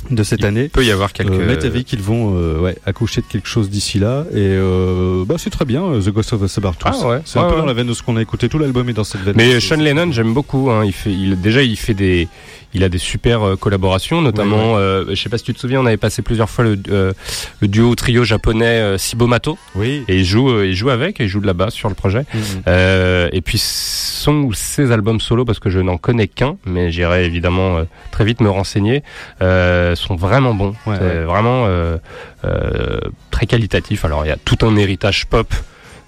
[0.09, 0.69] de cette Il année.
[0.69, 1.31] peut y avoir quelques.
[1.31, 5.49] Euh, qu'ils vont euh, ouais, accoucher de quelque chose d'ici là et euh, bah c'est
[5.49, 6.93] très bien euh, The Ghost of the Sabartooth.
[7.01, 8.87] Ah ouais, c'est un peu dans la veine de ce qu'on a écouté tout l'album
[8.89, 9.35] est dans cette veine.
[9.35, 10.69] Mais Sean Lennon, j'aime beaucoup.
[10.71, 10.85] Hein.
[10.85, 12.27] Il fait, il, déjà, il fait des,
[12.73, 14.77] il a des super euh, collaborations, notamment.
[14.77, 17.13] euh, je sais pas si tu te souviens, on avait passé plusieurs fois le, euh,
[17.61, 20.03] le duo trio japonais Sibomato, oui.
[20.07, 22.25] et il joue, il joue avec, et il joue de la basse sur le projet.
[22.33, 23.29] Mhm.
[23.31, 27.25] Et puis son ou ses albums solo, parce que je n'en connais qu'un, mais j'irai
[27.25, 29.03] évidemment très vite me renseigner,
[29.39, 30.75] sont vraiment bons.
[30.85, 31.67] Ouais, vraiment
[33.31, 34.05] très qualitatif.
[34.05, 35.53] Alors il y a tout un héritage pop,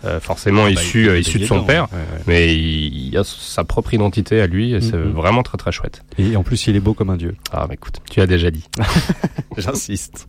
[0.06, 1.84] euh, forcément Bah, issu, euh, issu de son dedans, père.
[1.92, 2.24] ouais, ouais.
[2.28, 5.12] Mais il, il a sa propre identité à lui, et c'est Mhm.
[5.14, 6.04] vraiment très très chouette.
[6.18, 7.36] Et en plus il est beau comme un dieu.
[7.52, 8.64] Ah bah écoute, tu as déjà dit.
[9.58, 10.28] J'insiste.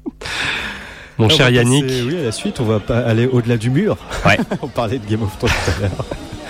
[1.18, 3.56] Mon Ah, on cher Yannick, passer, oui, à la suite, on va pas aller au-delà
[3.58, 3.96] du mur.
[4.24, 4.38] Ouais.
[4.62, 6.04] on parlait de Game of Thrones tout à l'heure.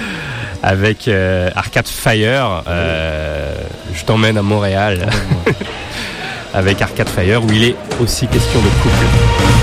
[0.62, 3.54] avec euh, Arcade Fire, euh,
[3.94, 5.08] je t'emmène à Montréal
[6.54, 9.59] avec Arcade Fire où il est aussi question de couple.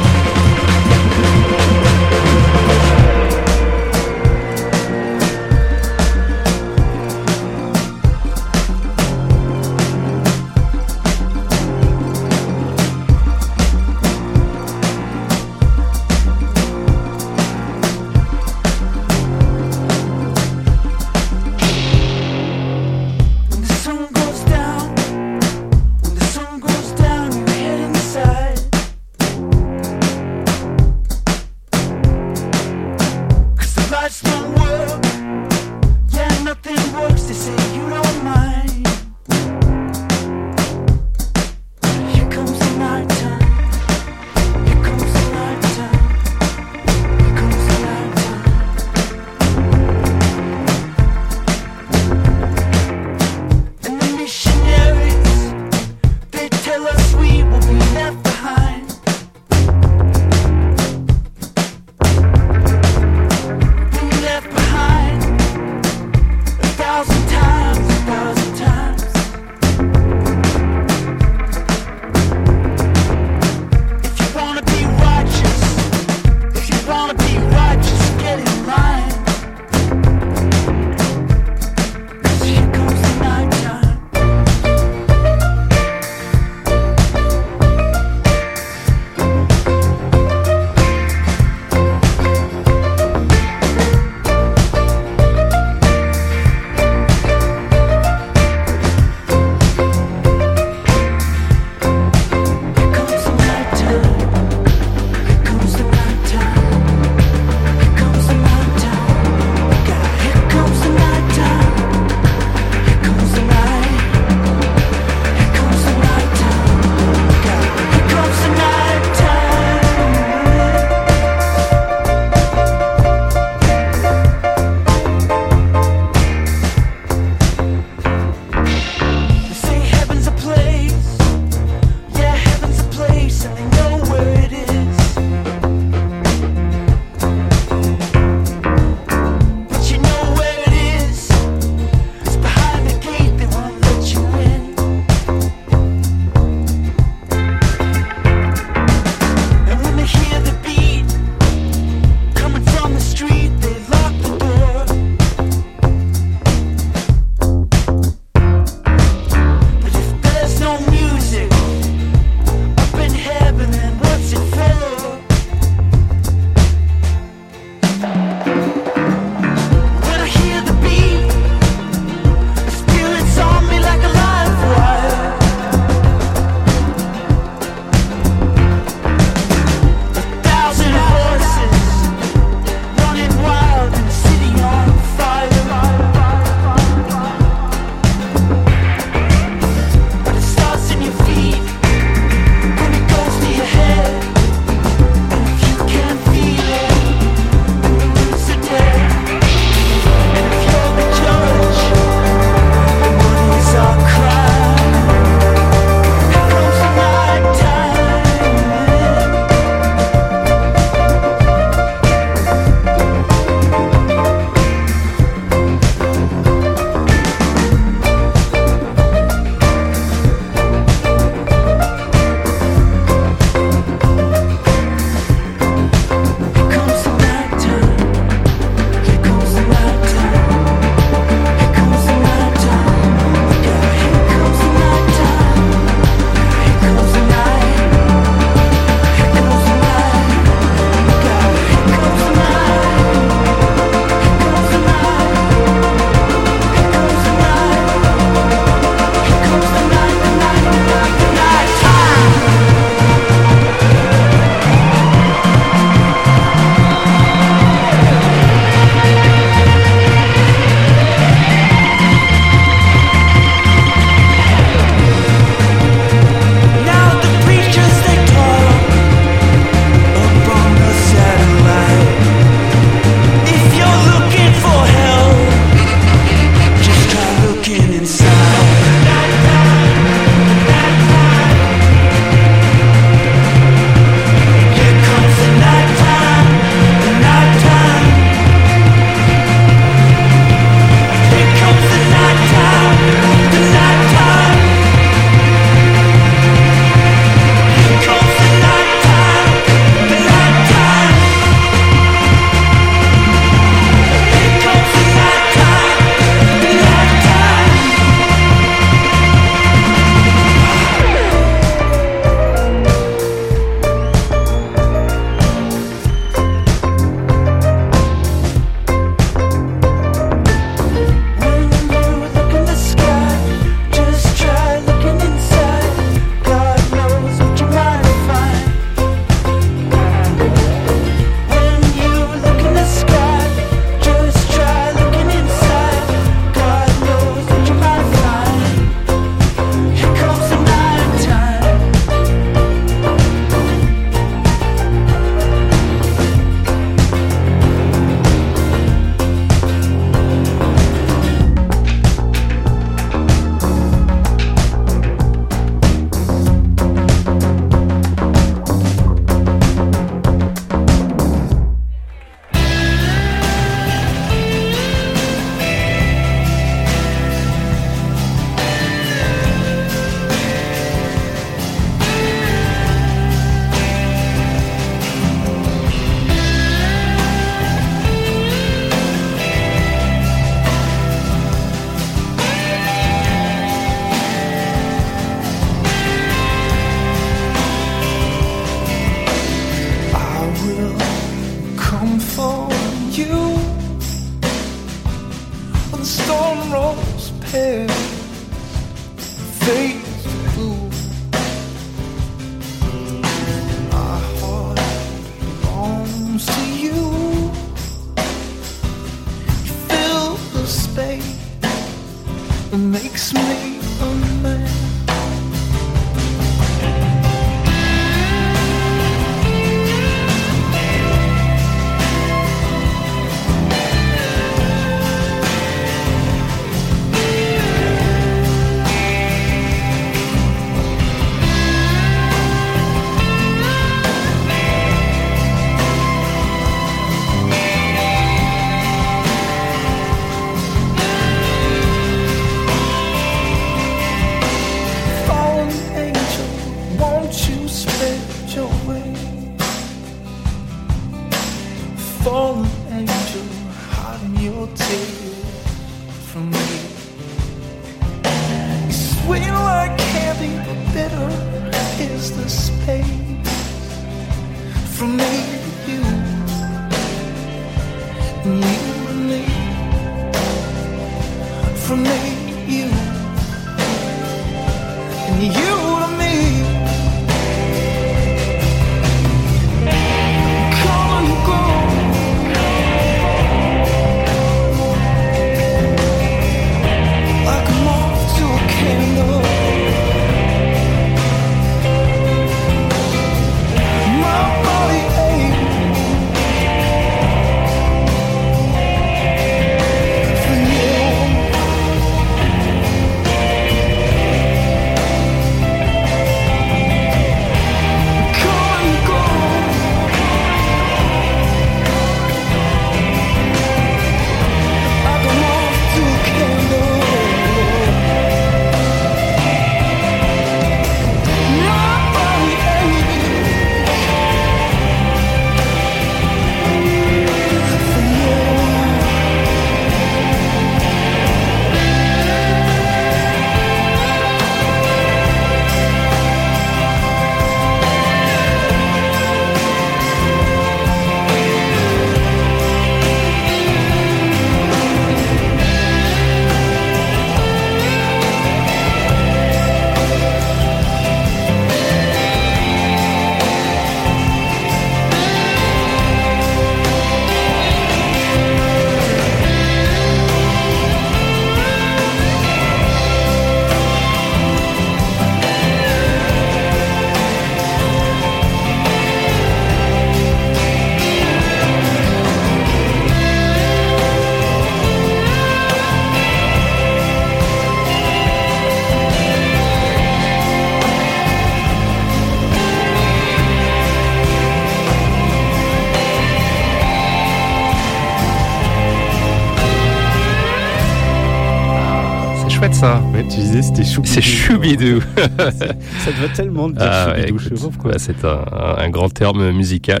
[593.20, 594.14] Ouais, tu disais c'était Choubidou.
[594.14, 595.00] C'est Choubidou.
[595.16, 597.90] Ça te va tellement de dire Ah ouais, Choubidou, écoute, je sais pas pourquoi.
[597.92, 598.44] bah, c'est un,
[598.78, 600.00] un grand terme musical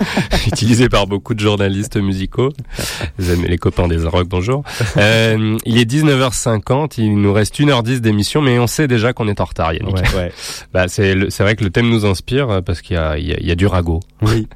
[0.48, 2.52] utilisé par beaucoup de journalistes musicaux.
[3.20, 4.64] Les, copains des rock, bonjour.
[4.96, 9.40] Euh, il est 19h50, il nous reste 1h10 d'émission, mais on sait déjà qu'on est
[9.40, 9.94] en retard, Yannick.
[9.96, 10.32] Ouais, ouais.
[10.72, 13.26] Bah, c'est le- c'est vrai que le thème nous inspire parce qu'il y a, il
[13.26, 14.00] y a- il y a du ragot.
[14.22, 14.48] Oui,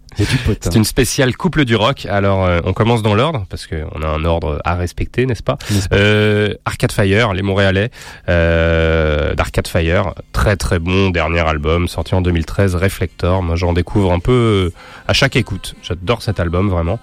[0.60, 2.06] C'est une spéciale couple du rock.
[2.10, 5.56] Alors, euh, on commence dans l'ordre parce qu'on a un ordre à respecter, n'est-ce pas
[5.92, 7.90] euh, Arcade Fire, les Montréalais
[8.28, 13.42] euh, d'Arcade Fire, très très bon dernier album sorti en 2013, Reflector.
[13.42, 14.32] Moi, j'en découvre un peu
[14.72, 14.72] euh,
[15.08, 15.74] à chaque écoute.
[15.82, 16.98] J'adore cet album vraiment.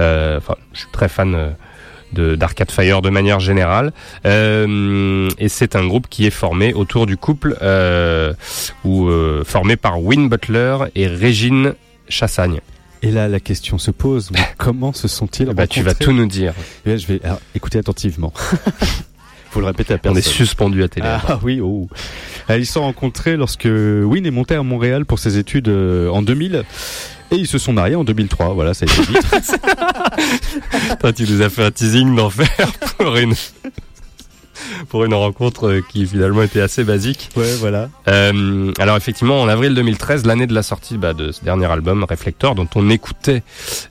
[0.00, 1.34] Euh, Enfin, je suis très fan.
[1.34, 1.50] euh,
[2.12, 3.90] de d'Arcade Fire de manière générale
[4.26, 8.34] Euh, et c'est un groupe qui est formé autour du couple euh,
[8.84, 11.72] ou euh, formé par Win Butler et Régine
[12.12, 12.60] Chassagne.
[13.02, 16.12] Et là, la question se pose, mais comment se sont-ils Bah, tu vas rencontrés tout
[16.12, 16.54] nous dire.
[16.86, 18.32] Là, je vais alors, écouter attentivement.
[19.50, 20.18] Faut le répéter à On personne.
[20.18, 21.06] est suspendu à télé.
[21.06, 21.88] Ah oui, oh.
[22.48, 26.08] Euh, Ils se sont rencontrés lorsque Win est monté à Montréal pour ses études euh,
[26.08, 26.64] en 2000
[27.32, 28.54] et ils se sont mariés en 2003.
[28.54, 29.02] Voilà, ça a été.
[31.00, 32.48] Toi, tu nous as fait un teasing d'enfer
[32.98, 33.34] pour une
[34.88, 37.30] pour une rencontre euh, qui finalement était assez basique.
[37.36, 37.88] ouais, voilà.
[38.08, 42.04] Euh, alors effectivement, en avril 2013, l'année de la sortie bah, de ce dernier album,
[42.08, 43.42] Reflector, dont on écoutait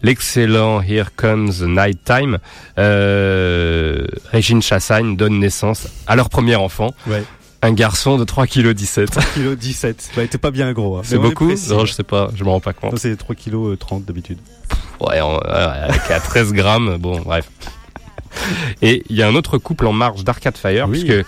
[0.04, 2.38] l'excellent Here Comes the Night Time,
[2.78, 7.24] euh, Régine Chassagne donne naissance à leur premier enfant, Ouais.
[7.62, 9.10] un garçon de 3 kg 17.
[9.34, 10.12] Kilo 17.
[10.16, 10.98] Bah, il était pas bien gros.
[10.98, 11.02] hein.
[11.04, 11.50] C'est beaucoup.
[11.70, 12.98] Non, je sais pas, je me rends pas compte.
[12.98, 14.38] C'est 3 kg 30 d'habitude.
[15.00, 17.50] Ouais, ouais, avec à 13 grammes, bon, bref.
[18.82, 21.04] Et il y a un autre couple en marge d'Arcade Fire, Oui.
[21.04, 21.26] puisque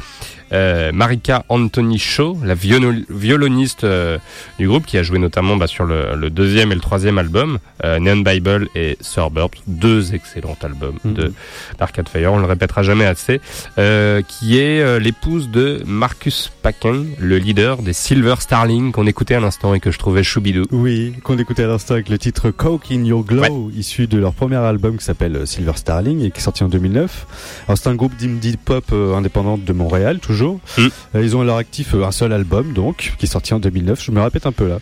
[0.53, 4.17] euh, Marika Anthony Shaw, la violo- violoniste euh,
[4.59, 7.59] du groupe, qui a joué notamment bah, sur le, le deuxième et le troisième album,
[7.83, 11.13] euh, Neon Bible et Suburbs, deux excellents albums Mhm.
[11.13, 11.33] de
[11.79, 13.41] d'Arcade Fire, on le répétera jamais assez,
[13.77, 19.35] euh, qui est euh, l'épouse de Marcus Paquin, le leader des Silver Starling qu'on écoutait
[19.35, 20.65] à l'instant et que je trouvais choubidou.
[20.71, 24.33] Oui, qu'on écoutait à l'instant avec le titre Coke in Your Glow, issu de leur
[24.33, 27.63] premier album qui s'appelle Silver Starling et qui est sorti en 2009.
[27.67, 30.42] Alors c'est un groupe d'indie pop euh, indépendant de Montréal, toujours.
[30.77, 30.81] Mm.
[31.15, 33.59] Euh, ils ont à leur actif euh, un seul album, donc, qui est sorti en
[33.59, 34.03] 2009.
[34.03, 34.79] Je me répète un peu là.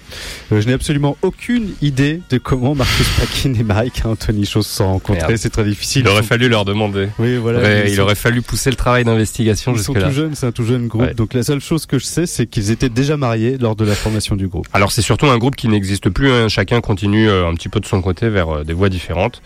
[0.52, 4.76] Euh, je n'ai absolument aucune idée de comment Marcus Paquin et Marika Anthony Shaw se
[4.76, 5.38] sont rencontrés.
[5.38, 6.04] C'est très difficile.
[6.06, 7.08] Il aurait sont- fallu leur demander.
[7.20, 7.60] Oui, voilà.
[7.60, 10.10] Ouais, il sont- aurait fallu pousser le travail d'investigation Ils sont jusque-là.
[10.10, 11.02] tout jeunes, c'est un tout jeune groupe.
[11.04, 11.14] Ouais.
[11.14, 13.96] Donc la seule chose que je sais, c'est qu'ils étaient déjà mariés lors de la
[13.96, 14.68] formation du groupe.
[14.74, 16.32] Alors c'est surtout un groupe qui n'existe plus.
[16.32, 16.48] hein.
[16.50, 19.42] Chacun continue un petit peu de son côté vers des voies différentes.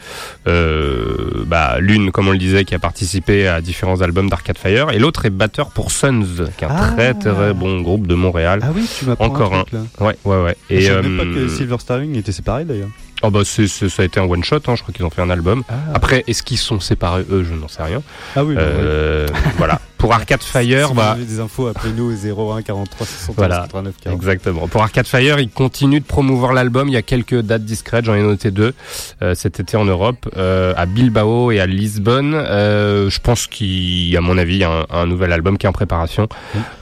[0.47, 4.91] Euh, bah, l'une, comme on le disait, qui a participé à différents albums d'Arcade Fire,
[4.91, 6.91] et l'autre est batteur pour Sons, qui est un Ah.
[6.95, 8.59] très très bon groupe de Montréal.
[8.63, 9.63] Ah oui, tu m'apprends Encore un.
[9.63, 10.05] truc, là.
[10.05, 10.57] Ouais, ouais, ouais.
[10.69, 12.89] Et je savais même euh, pas que Silver Starling était séparé d'ailleurs.
[13.23, 14.57] oh bah c'est, c'est- ça a été un one shot.
[14.67, 14.75] Hein.
[14.75, 15.63] Je crois qu'ils ont fait un album.
[15.69, 17.43] Ah, Après, est-ce qu'ils sont séparés eux?
[17.49, 18.01] Je n'en sais rien.
[18.35, 18.67] ah oui, bah, ouais.
[18.71, 19.27] Euh,
[19.57, 19.79] voilà.
[20.05, 23.61] pour Arcade Fire, si bah, vous avez des infos, appelez-nous au 01 43 71 Voilà.
[23.63, 24.15] 89 40.
[24.15, 24.67] Exactement.
[24.67, 26.87] Pour Arcade Fire, il continue de promouvoir l'album.
[26.89, 28.75] Il y a quelques dates discrètes, j'en ai noté deux
[29.23, 32.35] euh, cet été en Europe, euh, à Bilbao et à Lisbonne.
[32.35, 35.31] Euh, je pense qu'il, y a, à mon avis, il y a un, un nouvel
[35.33, 36.27] album qui est en préparation,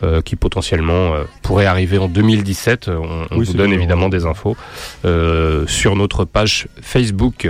[0.04, 1.14] euh, qui potentiellement
[1.44, 2.90] pourrait arriver en 2017.
[2.90, 4.10] On, on Oui, vous donne bien, évidemment ouais.
[4.12, 4.58] des infos
[5.06, 7.50] euh, sur notre page Facebook.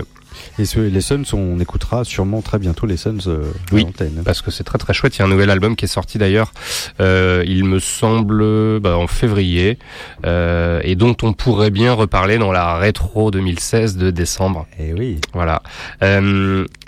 [0.60, 3.84] Et ce- les Suns, on écoutera sûrement très bientôt les Suns euh, à Oui.
[3.84, 4.22] l'antenne.
[4.26, 5.16] parce que c'est très très chouette.
[5.18, 6.52] Il y a un nouvel album qui est sorti d'ailleurs,
[7.00, 9.78] euh, il me semble bah, en février,
[10.26, 14.68] euh, et dont on pourrait bien reparler dans la rétro 2016 de décembre.
[14.80, 15.20] Et oui.
[15.34, 15.62] Voilà.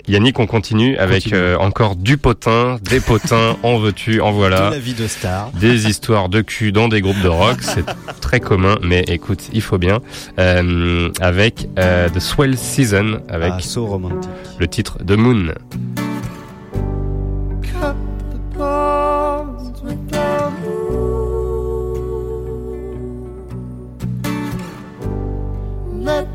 [0.08, 1.40] Yannick, on continue avec Continue.
[1.40, 4.70] euh, encore du potin, des potins, en veux-tu, en voilà.
[4.70, 5.50] vie de star.
[5.60, 7.84] Des histoires de cul dans des groupes de rock, c'est
[8.20, 10.00] très commun, mais écoute, il faut bien.
[10.38, 14.30] Euh, avec euh, The Swell Season, avec Ah, so romantique.
[14.58, 15.52] le titre The Moon.
[25.92, 26.26] Let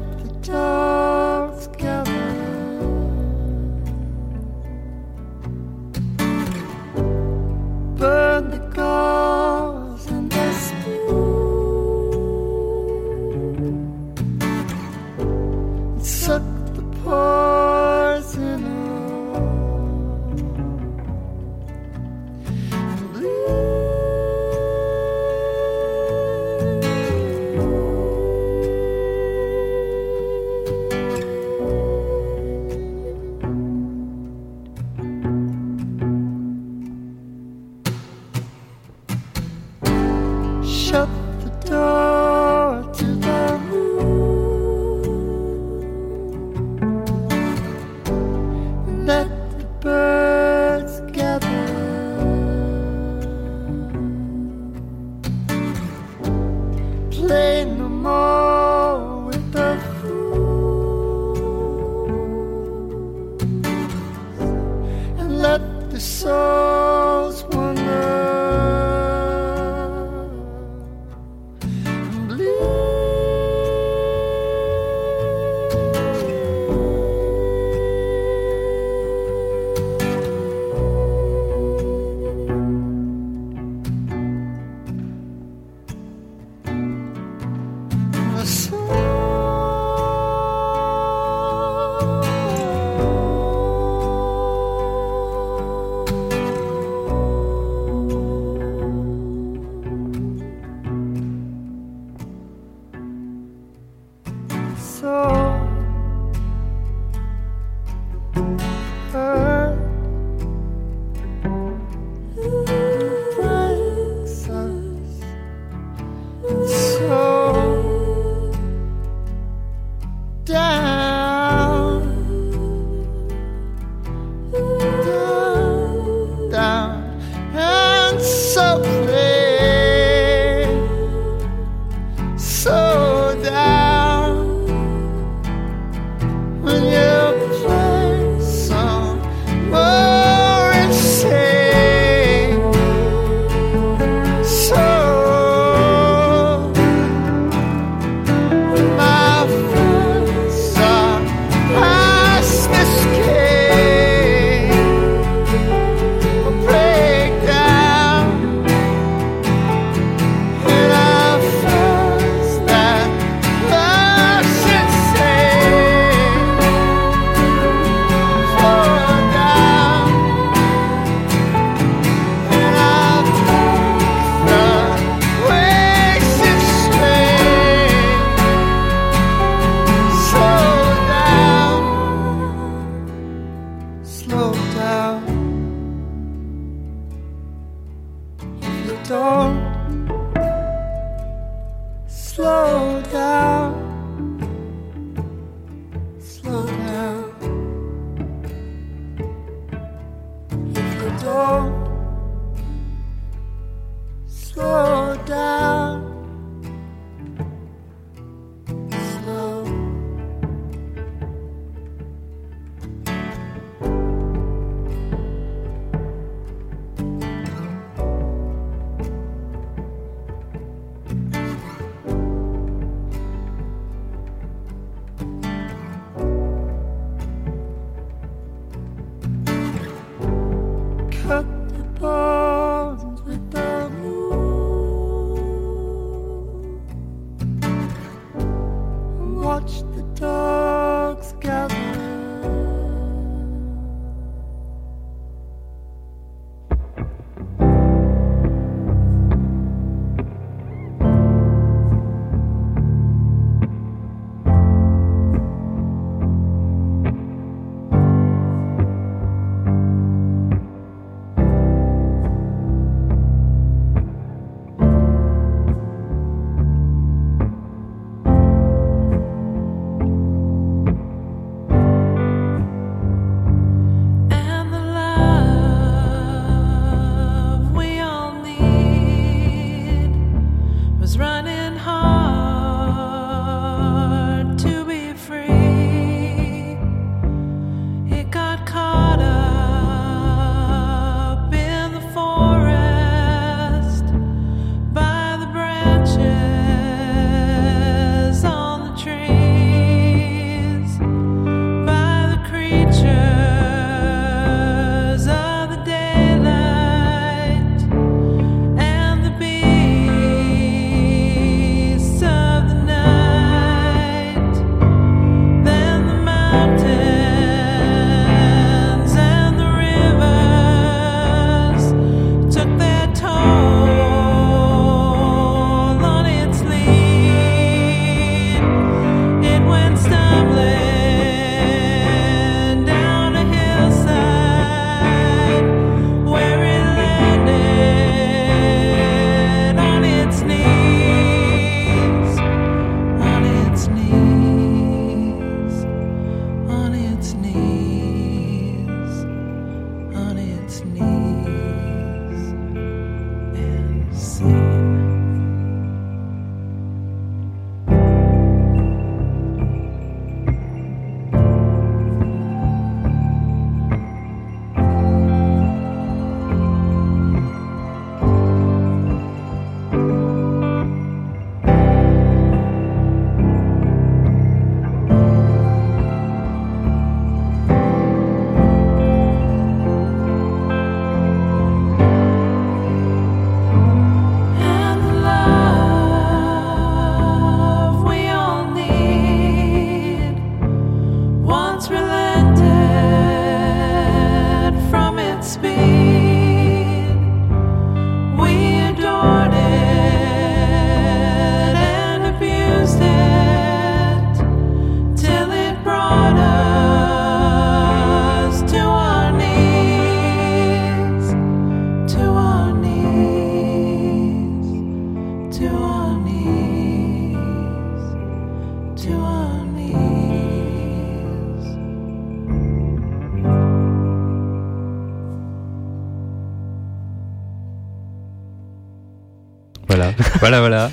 [430.42, 430.60] Voilà.
[430.60, 430.92] Voilà.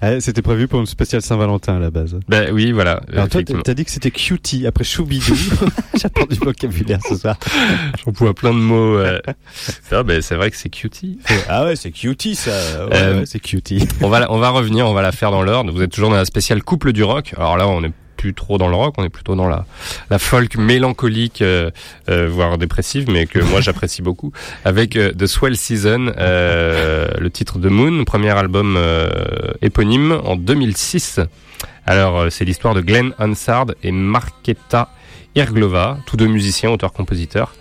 [0.00, 2.16] Ah, C'était prévu pour une spéciale Saint-Valentin à la base.
[2.28, 3.00] Ben oui, voilà.
[3.12, 5.34] Alors toi, t'as dit que c'était cutie après choubidou.
[6.00, 7.36] J'apprends du vocabulaire ce soir.
[8.04, 8.98] J'emploie plein de mots.
[8.98, 9.18] euh.
[10.04, 11.18] Ben, c'est vrai que c'est cutie.
[11.48, 12.50] Ah ouais, c'est cutie ça.
[12.86, 13.86] Ouais, Euh, ouais, c'est cutie.
[14.02, 15.72] on va, on va revenir, on va la faire dans l'ordre.
[15.72, 17.32] Vous êtes toujours dans la spéciale couple du rock.
[17.36, 17.92] Alors là, on est
[18.24, 19.66] plus trop dans le rock, on est plutôt dans la,
[20.08, 21.70] la folk mélancolique, euh,
[22.08, 24.32] euh, voire dépressive, mais que moi j'apprécie beaucoup.
[24.64, 28.78] Avec euh, The Swell Season, le titre de Moon, premier album
[29.60, 31.20] éponyme en 2006.
[31.84, 34.88] Alors c'est l'histoire de Glenn Hansard et Marketa
[35.36, 37.54] Irglova, tous deux musiciens, auteurs-compositeurs.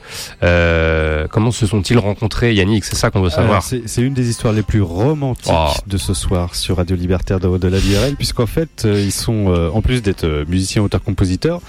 [0.44, 2.84] Euh, comment se sont-ils rencontrés, Yannick?
[2.86, 3.50] C'est ça qu'on veut savoir.
[3.52, 5.72] Alors, C'est une des histoires les plus romantiques Oh.
[5.88, 9.52] de ce soir sur Radio Libertaire de, de la l'IRL, puisqu'en fait, euh, ils sont,
[9.52, 11.62] euh, en plus d'être euh, musiciens, auteurs, compositeurs,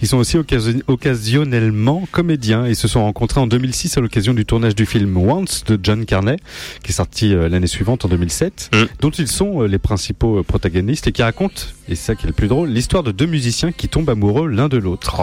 [0.00, 2.66] ils sont aussi occasion- occasionnellement comédiens.
[2.66, 6.04] Ils se sont rencontrés en 2006 à l'occasion du tournage du film Once de John
[6.06, 6.36] Carney,
[6.82, 8.84] qui est sorti euh, l'année suivante en 2007, Mm.
[9.00, 12.32] dont ils sont les principaux protagonistes et qui racontent, et c'est ça qui est le
[12.32, 15.20] plus drôle, l'histoire de deux musiciens qui tombent amoureux l'un de l'autre.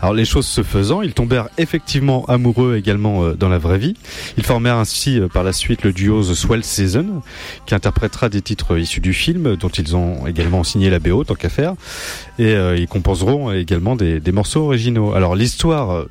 [0.00, 3.94] Alors les choses se faisant, ils tombèrent effectivement amoureux également euh, dans la vraie vie.
[4.36, 7.22] Ils formèrent ainsi euh, par la suite le duo The Swell Season,
[7.66, 11.34] qui interprétera des titres issus du film, dont ils ont également signé la BO, tant
[11.34, 11.74] qu'à faire.
[12.38, 15.12] Et euh, ils composeront également des, des morceaux originaux.
[15.14, 16.10] Alors l'histoire euh,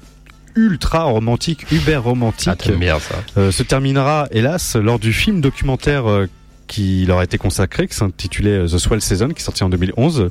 [0.56, 3.16] ultra romantique, uber romantique, Ah, t'aimes bien ça.
[3.38, 6.28] euh, se terminera hélas lors du film documentaire euh,
[6.72, 9.70] qui leur a été consacré, qui s'intitulait euh, The Swell Season, qui est sorti en
[9.70, 10.30] 2011,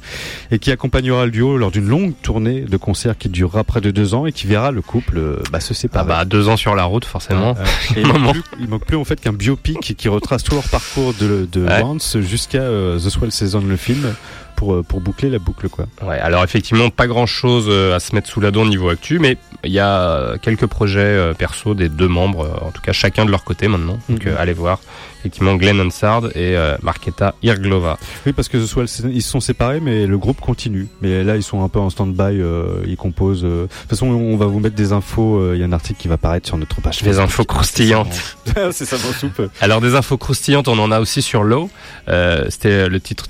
[0.51, 3.91] et qui accompagnera le duo lors d'une longue tournée de concerts qui durera près de
[3.91, 6.07] deux ans et qui verra le couple euh, bah, se Ah séparer.
[6.09, 7.55] bah deux ans sur la route forcément.
[7.59, 7.65] Euh,
[7.97, 10.69] et il, manque plus, il manque plus en fait qu'un biopic qui retrace tout leur
[10.69, 11.83] parcours de, de Ouais.
[11.83, 14.15] Once jusqu'à euh, The Swell Season, le film,
[14.57, 15.87] pour, pour boucler la boucle quoi.
[16.03, 19.19] Ouais, alors effectivement pas grand chose à se mettre sous la dent au niveau actu,
[19.19, 23.31] mais il y a quelques projets perso des deux membres, en tout cas chacun de
[23.31, 23.99] leur côté maintenant.
[24.09, 24.33] Donc Mhm.
[24.33, 24.81] euh, allez voir
[25.21, 27.99] effectivement Glenn Hansard et euh, Marketa Irglova.
[28.27, 30.89] Oui, parce que The Swell Season, ils se sont séparés, mais le groupe continue.
[31.03, 33.45] Mais là, ils sont un peu en stand-by, euh, ils composent.
[33.45, 33.63] euh.
[33.65, 35.39] De toute façon, on va vous mettre des infos.
[35.39, 37.03] euh, Il y a un article qui va apparaître sur notre page.
[37.03, 38.37] Des infos croustillantes.
[38.73, 39.43] C'est ça, mon soupe.
[39.61, 41.71] Alors des infos croustillantes, on en a aussi sur Low.
[42.09, 43.27] Euh, C'était le titre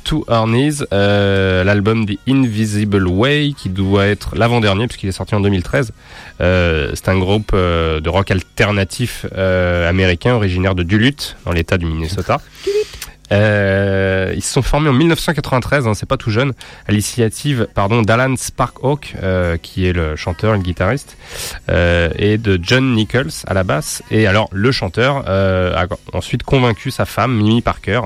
[0.46, 5.92] Knees, euh, l'album The Invisible Way, qui doit être l'avant-dernier puisqu'il est sorti en 2013.
[6.40, 11.78] Euh, C'est un groupe euh, de rock alternatif euh, américain originaire de Duluth, dans l'État
[11.80, 12.40] du Minnesota.
[13.32, 16.52] Euh, ils se sont formés en 1993, hein, c'est pas tout jeune,
[16.86, 21.16] à l'initiative pardon d'Alan Sparkhawk, euh, qui est le chanteur et le guitariste,
[21.68, 24.02] euh, et de John Nichols à la basse.
[24.10, 28.02] Et alors le chanteur euh, a ensuite convaincu sa femme Mimi Parker,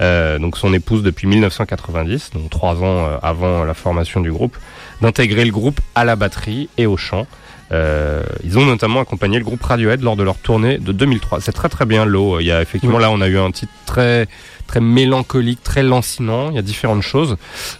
[0.00, 4.56] donc son épouse depuis 1990, donc trois ans avant la formation du groupe,
[5.00, 7.26] d'intégrer le groupe à la batterie et au chant.
[7.72, 11.40] Euh, ils ont notamment accompagné le groupe Radiohead lors de leur tournée de 2003.
[11.40, 12.40] C'est très très bien l'eau.
[12.40, 14.26] Il y a effectivement là on a eu un titre très
[14.66, 16.50] très mélancolique, très lancinant.
[16.50, 17.36] Il y a différentes choses.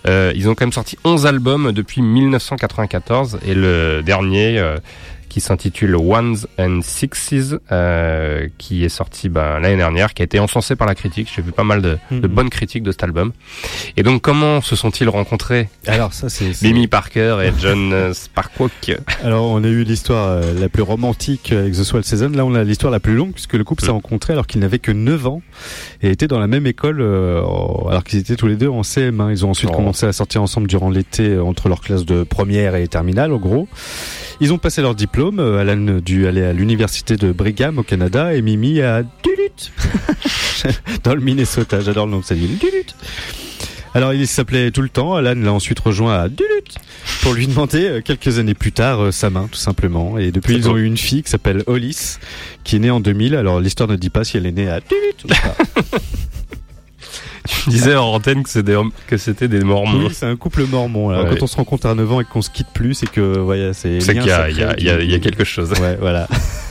[0.07, 4.79] Euh, ils ont quand même sorti 11 albums depuis 1994 et le dernier euh,
[5.29, 10.39] qui s'intitule Ones and Sixes, euh, qui est sorti ben, l'année dernière, qui a été
[10.39, 11.31] encensé par la critique.
[11.35, 12.35] J'ai vu pas mal de, de Mhm.
[12.35, 13.33] bonnes critiques de cet album.
[13.97, 15.69] Et donc comment se sont-ils rencontrés?
[15.87, 16.61] Alors ça c'est.
[16.63, 21.53] Mimi Parker et John euh, Sparkhawk Alors on a eu l'histoire euh, la plus romantique
[21.53, 22.31] avec The Swell Season.
[22.31, 24.79] Là on a l'histoire la plus longue puisque le couple s'est rencontré alors qu'ils n'avaient
[24.79, 25.43] que 9 ans
[26.03, 27.41] et étaient dans la même école euh,
[27.89, 29.31] alors qu'ils étaient tous les deux en CM1.
[29.31, 29.77] Ils ont ensuite Oh.
[29.77, 33.39] commencé à sortir ensemble durant l'été euh, entre leurs classes de première et terminale en
[33.39, 33.69] gros.
[34.41, 35.18] Ils ont passé leur diplôme.
[35.21, 39.73] Euh, Alan a dû aller à l'université de Brigham au Canada et Mimi à Duluth
[41.03, 41.81] dans le Minnesota.
[41.81, 42.57] J'adore le nom de cette ville.
[42.57, 42.95] Duluth.
[43.95, 45.17] Alors il s'appelait tout le temps.
[45.17, 46.77] Alan l'a ensuite rejoint à Duluth
[47.23, 50.19] pour lui demander euh, quelques années plus tard euh, sa main tout simplement.
[50.19, 52.19] Et depuis ils ont eu une fille qui s'appelle Hollis
[52.63, 53.35] qui est née en 2000.
[53.35, 55.57] Alors l'histoire ne dit pas si elle est née à Duluth ou pas.
[57.65, 60.07] Tu disais en antenne que c'était des, que c'était des mormons.
[60.07, 61.09] Oui, c'est un couple mormon.
[61.09, 61.31] Ouais.
[61.31, 63.73] Quand on se rencontre à 9 ans et qu'on se quitte plus, c'est que voilà,
[63.73, 65.73] c'est C'est qu'il y y a quelque chose.
[65.81, 66.29] Ouais, voilà.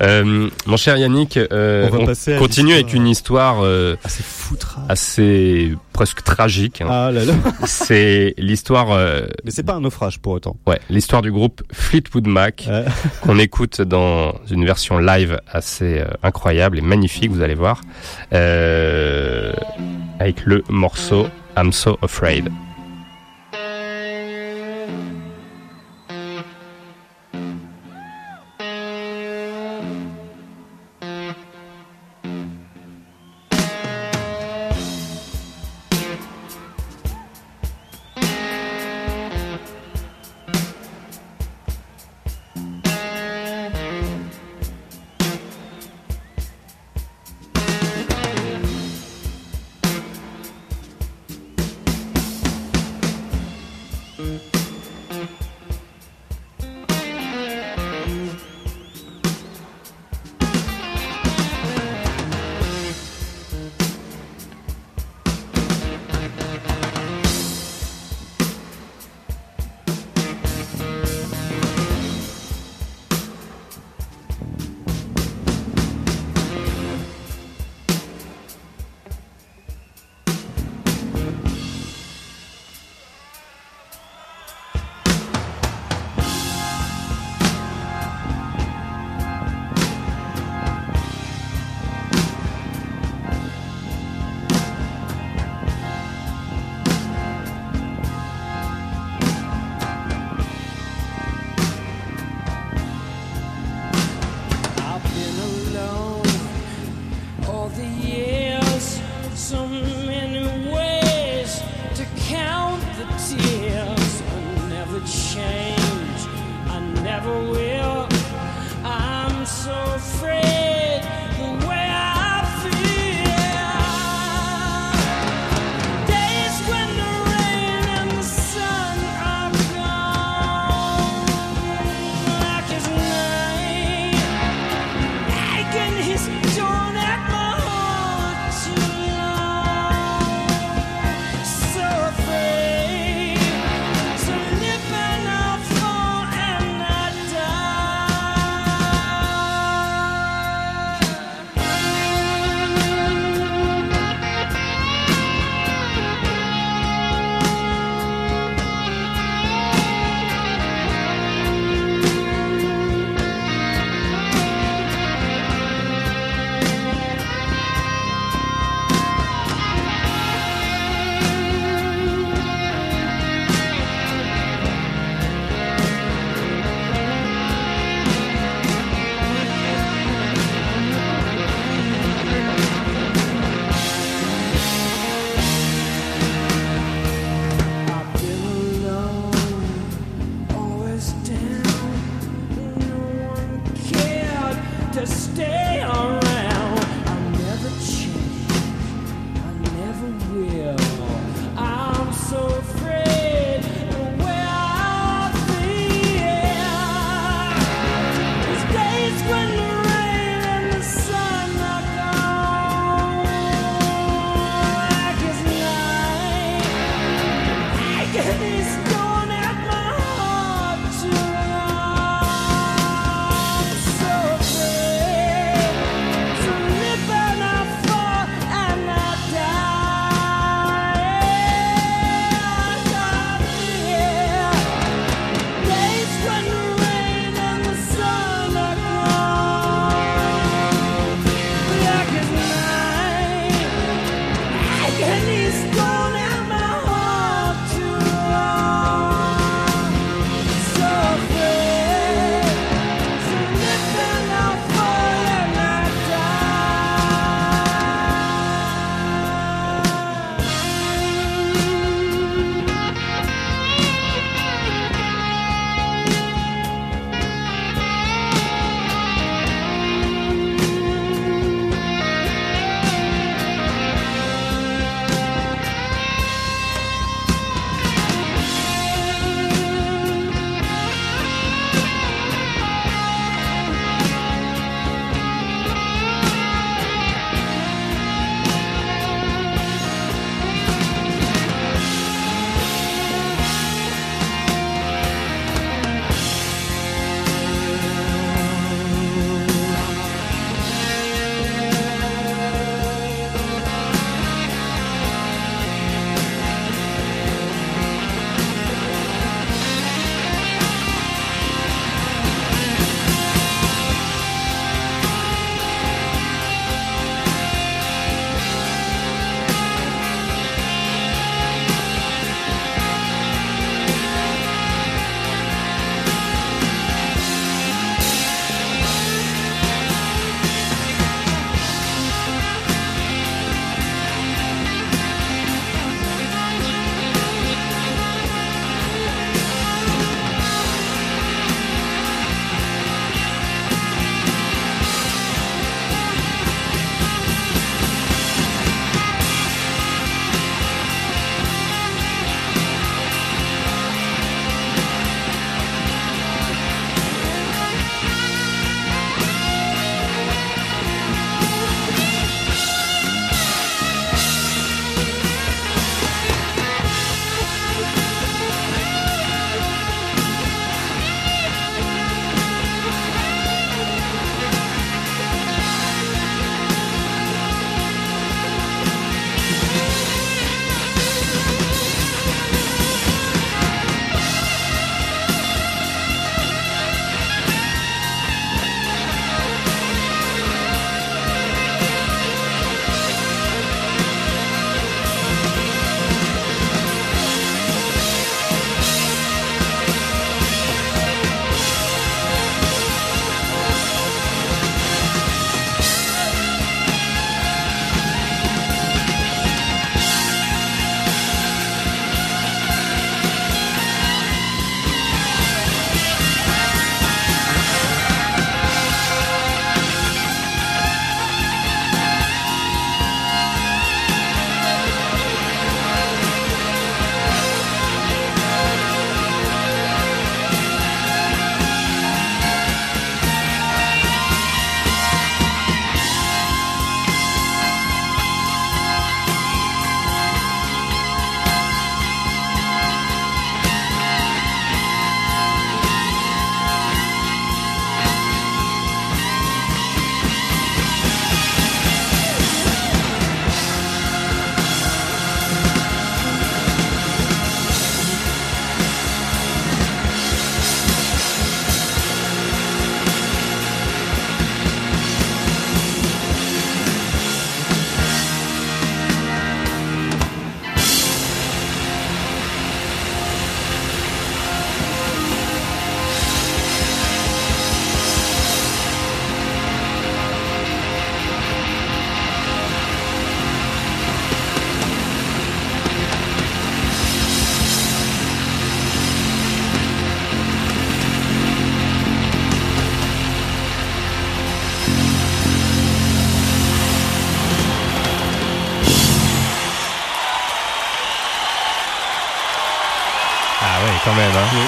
[0.00, 4.82] Euh, mon cher Yannick, euh, On va continue avec une histoire euh, Ah, c'est foutra.
[4.88, 6.80] assez presque tragique.
[6.80, 6.86] hein.
[6.88, 7.32] Ah là là.
[7.66, 10.56] C'est l'histoire, euh, Mais c'est pas un naufrage pour autant.
[10.66, 12.68] ouais, l'histoire du groupe Fleetwood Mac
[13.22, 17.80] qu'on écoute dans une version live assez euh, incroyable et magnifique, vous allez voir,
[18.32, 19.52] euh,
[20.20, 21.26] avec le morceau
[21.56, 22.48] I'm So Afraid.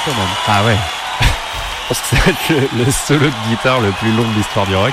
[0.04, 0.28] Quand même.
[0.48, 0.76] Ah ouais.
[1.92, 4.92] C'est le, le solo de guitare le plus long de l'histoire du rock.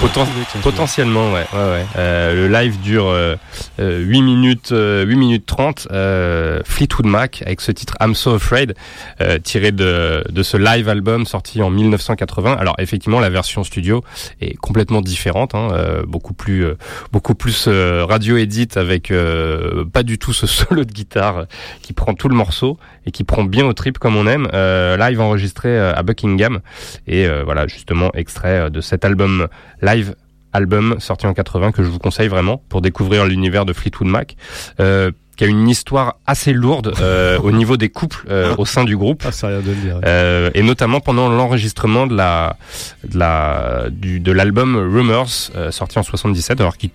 [0.00, 0.26] Poten-
[0.62, 1.46] potentiellement, ouais.
[1.52, 1.86] ouais, ouais.
[1.96, 3.36] Euh, le live dure euh,
[3.78, 5.88] euh, 8 minutes, euh, 8 minutes 30.
[5.90, 8.74] Euh, Fleetwood Mac avec ce titre I'm So Afraid,
[9.20, 12.56] euh, tiré de, de ce live album sorti en 1980.
[12.58, 14.02] Alors effectivement, la version studio
[14.40, 16.74] est complètement différente, hein, euh, beaucoup plus, euh,
[17.12, 21.44] beaucoup plus euh, radio edit avec euh, pas du tout ce solo de guitare euh,
[21.82, 24.48] qui prend tout le morceau et qui prend bien au trip comme on aime.
[24.52, 26.60] Euh, live enregistré euh, à Buckingham
[27.06, 29.48] et euh, voilà justement extrait euh, de cet album
[29.82, 30.14] live
[30.56, 34.36] album sorti en 80 que je vous conseille vraiment pour découvrir l'univers de Fleetwood Mac.
[34.80, 38.84] Euh, qui a une histoire assez lourde euh, au niveau des couples euh, au sein
[38.84, 39.22] du groupe.
[39.26, 40.00] Ah, rien de le dire.
[40.02, 42.56] Euh, et notamment pendant l'enregistrement de la
[43.04, 46.90] de la du de l'album Rumors sorti en 77 alors qui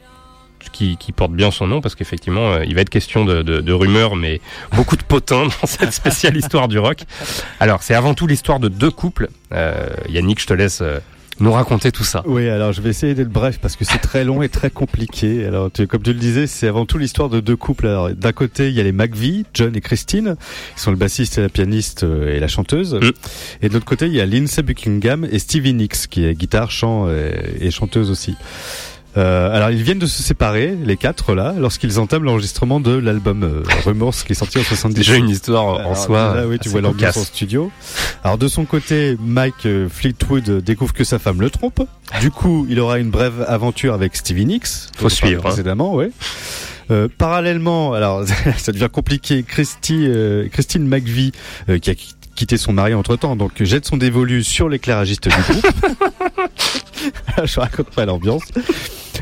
[0.71, 3.61] qui, qui porte bien son nom parce qu'effectivement euh, il va être question de, de,
[3.61, 4.41] de rumeurs mais
[4.75, 7.03] beaucoup de potins dans cette spéciale histoire du rock.
[7.59, 9.29] Alors c'est avant tout l'histoire de deux couples.
[9.53, 10.99] Euh, Yannick, je te laisse euh,
[11.41, 12.23] nous raconter tout ça.
[12.25, 15.45] Oui, alors je vais essayer d'être bref parce que c'est très long et très compliqué.
[15.45, 17.87] Alors, tu- comme tu le disais, c'est avant tout l'histoire de deux couples.
[17.87, 20.35] Alors, d'un côté, il y a les McVie, John et Christine,
[20.75, 22.93] qui sont le bassiste et la pianiste euh, et la chanteuse.
[22.95, 23.11] Mm.
[23.63, 26.71] Et de l'autre côté, il y a Lindsay Buckingham et Stevie Nicks, qui est guitare,
[26.71, 27.33] chant et,
[27.67, 28.35] et chanteuse aussi.
[29.17, 33.43] Euh, alors ils viennent de se séparer, les quatre là, lorsqu'ils entament l'enregistrement de l'album
[33.43, 34.95] euh, Remorse qui est sorti en 77.
[34.95, 36.33] Déjà une histoire en soi.
[36.33, 37.71] déjà, oui, tu vois l'ambiance en studio.
[38.23, 41.81] Alors de son côté, Mike euh, Fleetwood euh, découvre que sa femme le trompe.
[42.21, 44.67] Du coup, il aura une brève aventure avec Stevie Nicks.
[44.95, 45.49] Faut suivre, hein.
[45.49, 46.11] Précédemment, ouais.
[46.89, 48.23] Euh, parallèlement, alors
[48.57, 49.43] ça devient compliqué.
[49.43, 51.31] Christy, euh, Christine McVie,
[51.69, 55.27] euh, qui a qui- quitté son mari entre temps, donc jette son dévolu sur l'éclairagiste
[55.27, 55.67] du groupe.
[57.45, 58.43] Je raconte pas l'ambiance.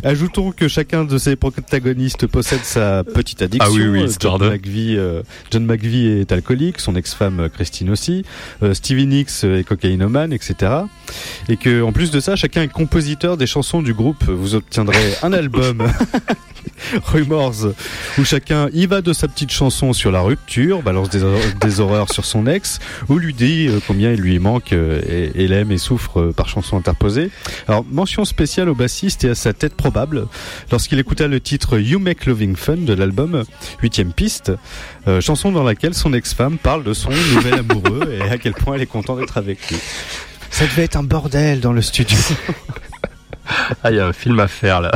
[0.03, 3.69] Ajoutons que chacun de ces protagonistes possède sa petite addiction.
[3.71, 5.21] Ah oui, oui, Euh, John McVie, euh,
[5.51, 8.23] John McVie est alcoolique, son ex-femme euh, Christine aussi,
[8.63, 10.71] euh, Stevie Nicks euh, est cocaïnomane, etc.
[11.49, 14.23] Et que en plus de ça, chacun est compositeur des chansons du groupe.
[14.27, 15.83] Vous obtiendrez un album
[17.07, 17.73] Rumors
[18.17, 21.79] où chacun y va de sa petite chanson sur la rupture, balance des, hor- des
[21.79, 22.79] horreurs sur son ex,
[23.09, 27.31] ou lui dit combien il lui manque et, et l'aime et souffre par chanson interposée.
[27.67, 30.27] Alors mention spéciale au bassiste et à sa tête probable
[30.71, 33.43] lorsqu'il écouta le titre You Make Loving Fun de l'album
[33.81, 34.51] Huitième Piste,
[35.07, 38.75] euh, chanson dans laquelle son ex-femme parle de son nouvel amoureux et à quel point
[38.75, 39.77] elle est contente d'être avec lui.
[40.51, 42.17] Ça devait être un bordel dans le studio.
[43.83, 44.91] Ah, il y a un film à faire là.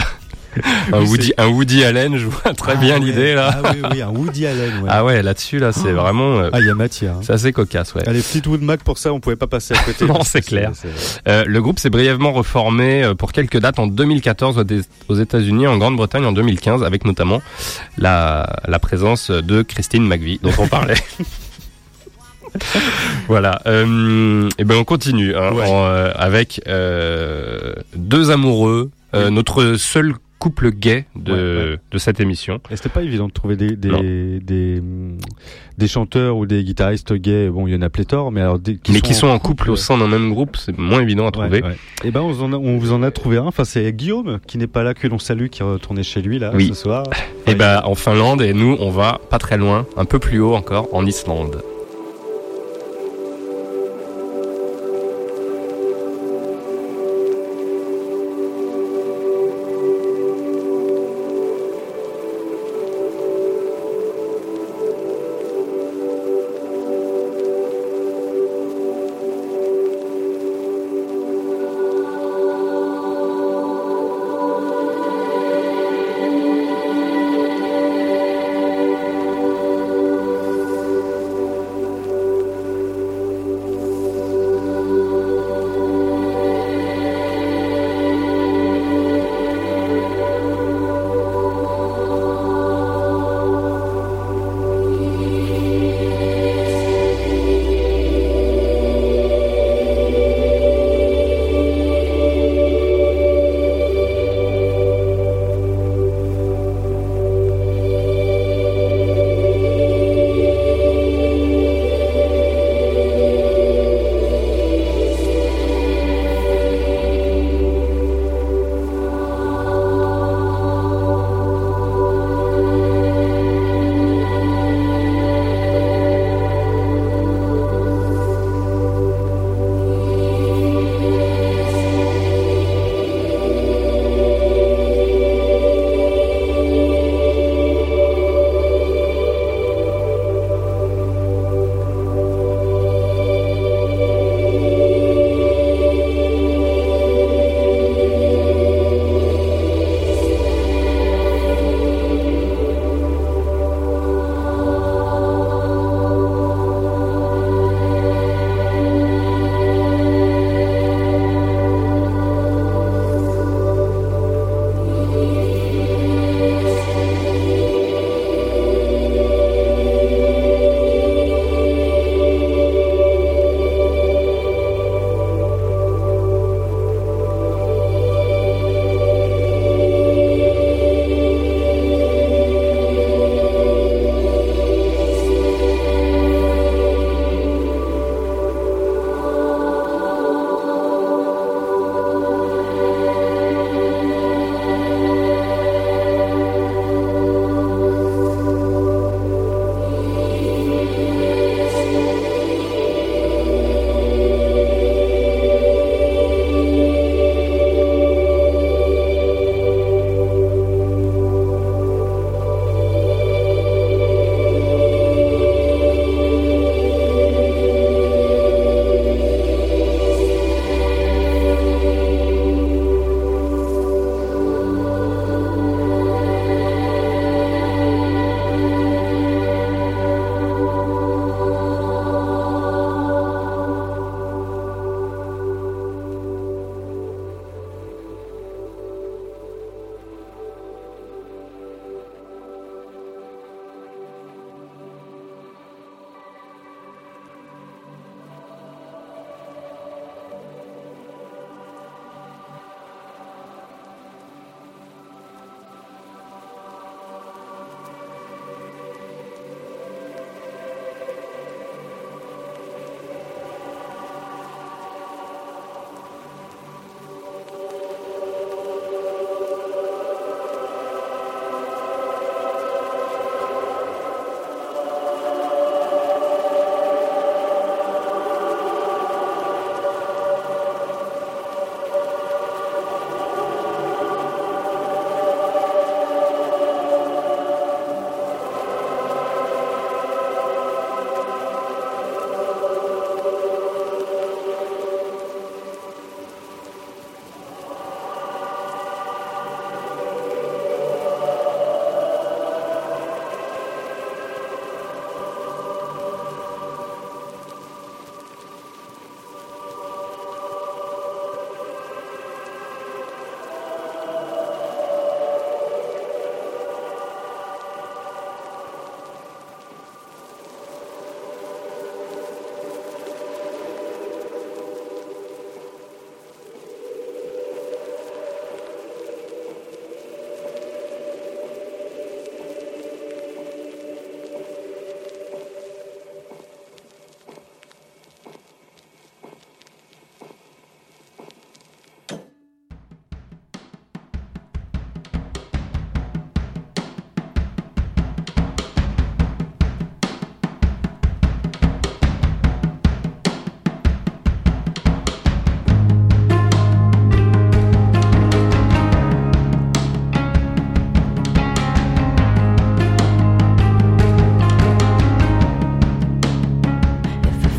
[0.92, 3.06] Un Oui, Woody, un Woody Allen, je vois très bien Ah ouais.
[3.06, 3.60] l'idée là.
[3.64, 4.84] Ah oui, oui, un Woody Allen.
[4.84, 4.90] Ouais.
[4.92, 7.14] Ah ouais, là-dessus là, c'est vraiment, euh, Ah, il y a matière.
[7.14, 7.20] hein.
[7.24, 8.08] c'est assez cocasse, ouais.
[8.08, 10.06] Allez, Fleetwood Mac pour ça, on pouvait pas passer à côté.
[10.14, 10.72] Non, c'est clair.
[11.28, 14.64] Euh, le groupe s'est brièvement reformé euh, pour quelques dates en 2014
[15.10, 17.42] aux, États-Unis, en Grande-Bretagne en 2015, avec notamment
[17.98, 20.96] la, la présence de Christine McVie dont on parlait.
[23.28, 23.62] voilà.
[23.66, 25.68] Euh, et ben on continue hein, Ouais.
[25.68, 30.14] en, euh, avec euh, deux amoureux, euh, notre seul
[30.44, 31.78] couple gay de, Ouais, ouais.
[31.90, 32.60] de cette émission.
[32.70, 35.18] Et c'était pas évident de trouver des des, des hum,
[35.78, 37.50] des chanteurs ou des guitaristes gays.
[37.50, 39.78] Bon, il y en a pléthore, mais alors des, mais qui sont en couple au
[39.78, 41.64] sein d'un même groupe, c'est moins évident à trouver.
[42.04, 43.44] Et ben on, vous en a- on vous en a trouvé un.
[43.46, 46.40] Enfin, c'est Guillaume qui n'est pas là que l'on salue, qui est retourné chez lui
[46.40, 46.68] là Oui.
[46.68, 47.06] ce soir.
[47.48, 50.56] Et ben en Finlande et nous on va pas très loin, un peu plus haut
[50.56, 51.64] encore en Islande.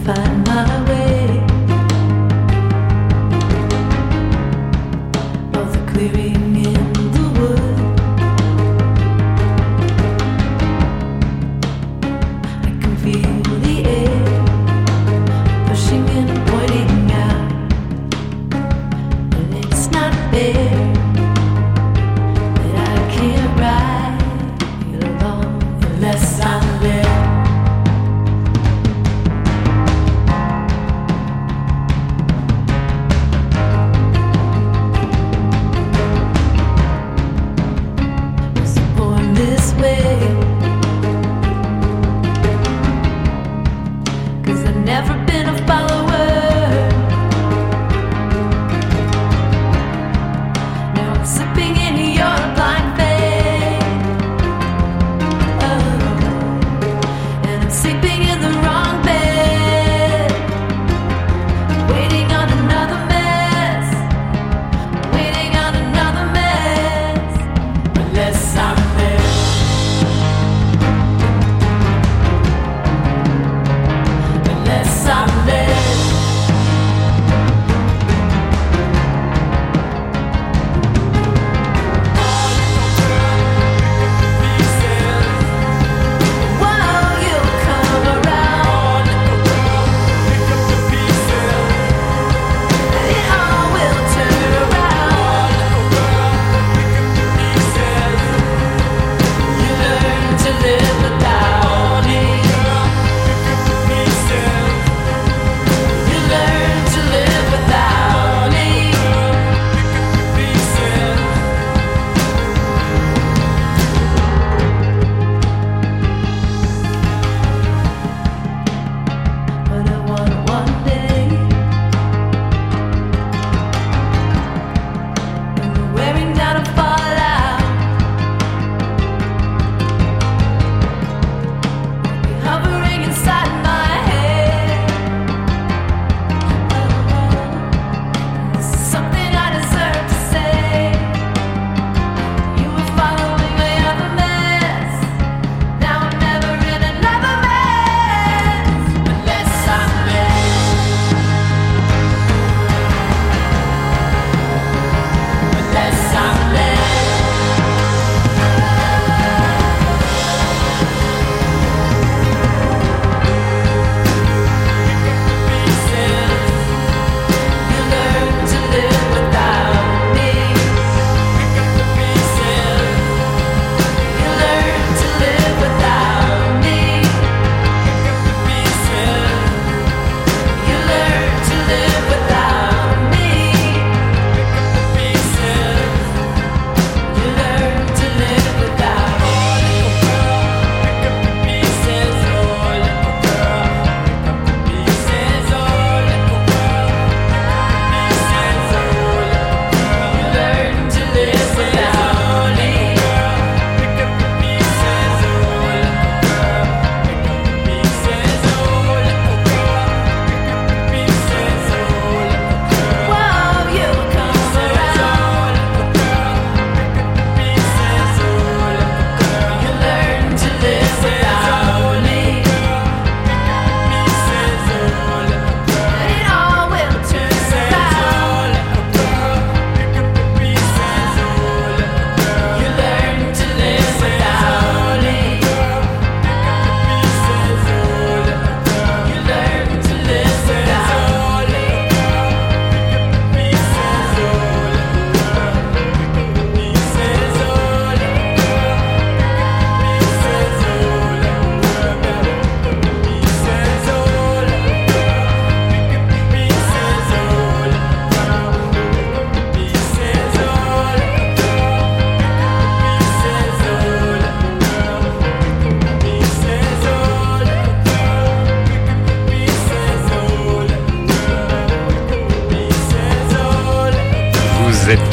[0.05, 0.15] 烦
[0.45, 0.74] 恼。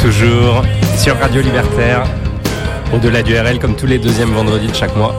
[0.01, 0.63] Toujours
[0.97, 2.03] sur Radio Libertaire,
[2.93, 5.15] au-delà du RL, comme tous les deuxièmes vendredis de chaque mois,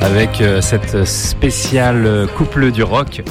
[0.00, 3.22] avec euh, cette spéciale euh, couple du rock.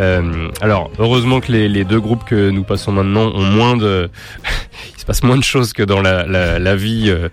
[0.00, 4.10] Euh, alors, heureusement que les, les deux groupes que nous passons maintenant ont moins de...
[4.94, 7.28] Il se passe moins de choses que dans la, la, la vie euh,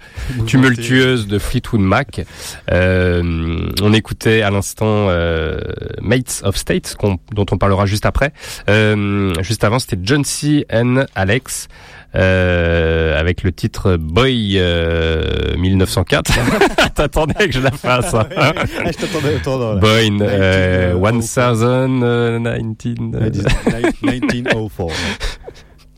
[0.47, 2.21] tumultueuse de Fleetwood Mac.
[2.71, 5.07] On écoutait à l'instant
[6.01, 8.31] Mates of State, qu'on- dont on parlera juste après.
[9.41, 10.65] Juste avant, c'était John C.
[10.71, 11.67] and Alex.
[12.15, 16.31] Euh, avec le titre Boy euh, 1904.
[16.95, 18.13] T'attendais que je la fasse.
[18.13, 18.27] hein.
[18.37, 18.53] Ah,
[18.85, 19.75] je t'attendais autant.
[19.77, 20.95] Boy in, euh, 1904.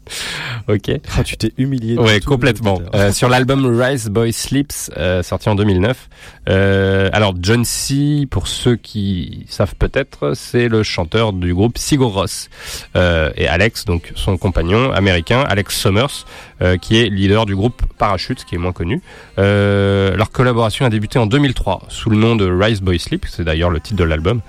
[0.68, 0.70] 1019.
[0.70, 0.74] 1904.
[0.74, 0.92] Ok.
[1.18, 1.98] Ah, tu t'es humilié.
[1.98, 2.82] Ouais, complètement.
[2.94, 6.10] Euh, sur l'album Rise Boy Sleeps, euh, sorti en 2009.
[6.50, 12.14] Euh, alors John C, pour ceux qui savent peut-être, c'est le chanteur du groupe Sigur
[12.14, 12.50] Rós.
[12.96, 16.26] Euh, et Alex, donc son compagnon américain, Alex Summers,
[16.62, 19.02] euh, qui est leader du groupe Parachute, qui est moins connu.
[19.40, 23.44] Euh, leur collaboration a débuté en 2003 sous le nom de Rise Boy Sleep, c'est
[23.44, 24.42] d'ailleurs le titre de l'album.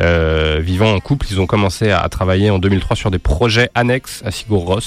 [0.00, 3.70] Euh, vivant en couple, ils ont commencé à, à travailler en 2003 sur des projets
[3.74, 4.80] annexes à Sigur euh,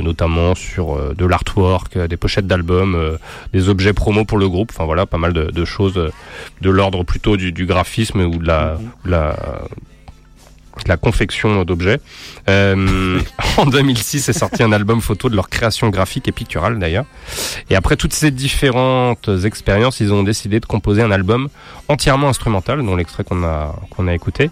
[0.00, 3.18] notamment sur euh, de l'artwork, euh, des pochettes d'albums, euh,
[3.52, 4.70] des objets promo pour le groupe.
[4.72, 6.10] Enfin voilà, pas mal de, de choses euh,
[6.62, 9.36] de l'ordre plutôt du, du graphisme ou de la,
[10.96, 12.00] confection d'objets.
[12.48, 13.20] Euh,
[13.58, 17.04] en 2006 est sorti un album photo de leur création graphique et picturale d'ailleurs.
[17.70, 21.48] Et après toutes ces différentes expériences, ils ont décidé de composer un album
[21.88, 24.48] entièrement instrumental, dont l'extrait qu'on a qu'on a écouté, euh,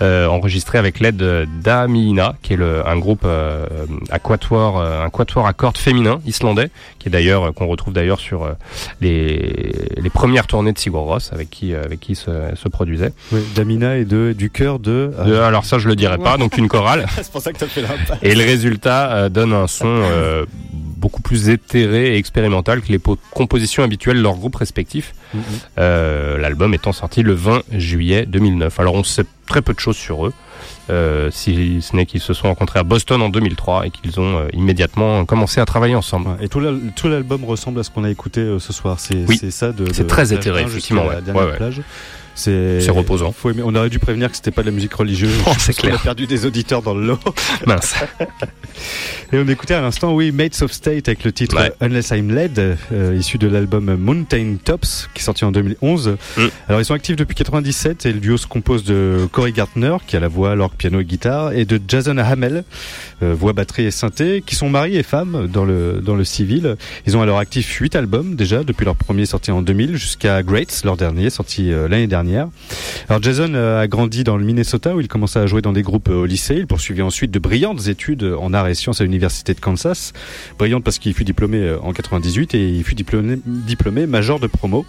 [0.00, 1.16] enregistré avec l'aide
[1.62, 3.66] d'Amina, qui est le, un groupe euh,
[4.10, 7.92] à quatuor, euh, un quatuor à cordes féminin islandais, qui est d'ailleurs euh, qu'on retrouve
[7.94, 8.52] d'ailleurs sur euh,
[9.00, 13.12] les les premières tournées de Sigur Rós, avec qui euh, avec qui se, se produisait.
[13.32, 15.12] Oui, Damina et de, du cœur de.
[15.26, 17.06] De- alors ça je le dirais pas, donc une chorale.
[17.16, 18.18] c'est pour ça que t'as fait l'impasse.
[18.22, 22.98] Et le résultat euh, donne un son euh, beaucoup plus éthéré et expérimental que les
[22.98, 25.14] po- compositions habituelles de leurs groupes respectifs.
[25.34, 25.40] Mhm.
[25.78, 28.78] Euh, L'album étant sorti le 20 juillet 2009.
[28.80, 30.32] Alors on sait très peu de choses sur eux,
[30.90, 34.38] euh, si ce n'est qu'ils se sont rencontrés à Boston en 2003 et qu'ils ont
[34.38, 36.28] euh, immédiatement commencé à travailler ensemble.
[36.28, 39.00] Ouais, Et tout l'al- tout l'album ressemble à ce qu'on a écouté euh, ce soir.
[39.00, 39.38] C'est Oui.
[39.50, 39.92] ça de.
[39.92, 41.56] C'est très éthéré, effectivement, La dernière ouais.
[41.56, 41.82] plage.
[42.38, 43.32] C'est reposant.
[43.32, 45.32] faut aimer- On aurait dû prévenir que c'était pas de la musique religieuse.
[45.46, 45.94] Oh, c'est clair.
[45.96, 47.18] a perdu des auditeurs dans le lot.
[47.66, 47.94] Mince.
[49.32, 51.72] Et on écoutait à l'instant, oui, Mates of State avec le titre Ouais.
[51.80, 52.58] Unless I'm Led,
[52.92, 56.16] euh, issu de l'album Mountain Tops, qui est sorti en 2011.
[56.36, 56.46] Mm.
[56.68, 60.16] Alors ils sont actifs depuis 97 et le duo se compose de Corey Gartner, qui
[60.16, 62.64] a la voix, l'orgue, piano et guitare, et de Jason Hamel,
[63.20, 66.76] voix, batterie et synthé, qui sont mari et femme dans le, dans le civil.
[67.06, 70.42] Ils ont à leur actif 8 albums déjà, depuis leur premier sorti en 2000 jusqu'à
[70.42, 72.48] Greats, leur dernier, sorti euh, l'année dernière.
[73.08, 75.82] Alors Jason euh, a grandi dans le Minnesota où il commença à jouer dans des
[75.82, 76.56] groupes euh, au lycée.
[76.56, 80.12] Il poursuivit ensuite de brillantes études en arts et sciences à l'université de Kansas.
[80.58, 84.46] Brillante parce qu'il fut diplômé euh, en 98 et il fut diplômé, diplômé major de
[84.46, 84.84] promo.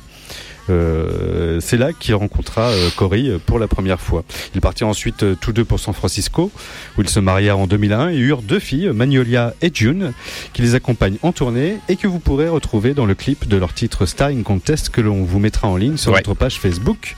[0.69, 4.23] Euh, c'est là qu'il rencontra euh, Corey euh, pour la première fois.
[4.53, 6.51] Ils partirent ensuite euh, tous deux pour San Francisco,
[6.97, 10.13] où ils se marièrent en 2001 et eurent deux filles, Magnolia et June,
[10.53, 13.73] qui les accompagnent en tournée et que vous pourrez retrouver dans le clip de leur
[13.73, 16.19] titre Starring Contest que l'on vous mettra en ligne sur Ouais.
[16.19, 17.15] notre page Facebook.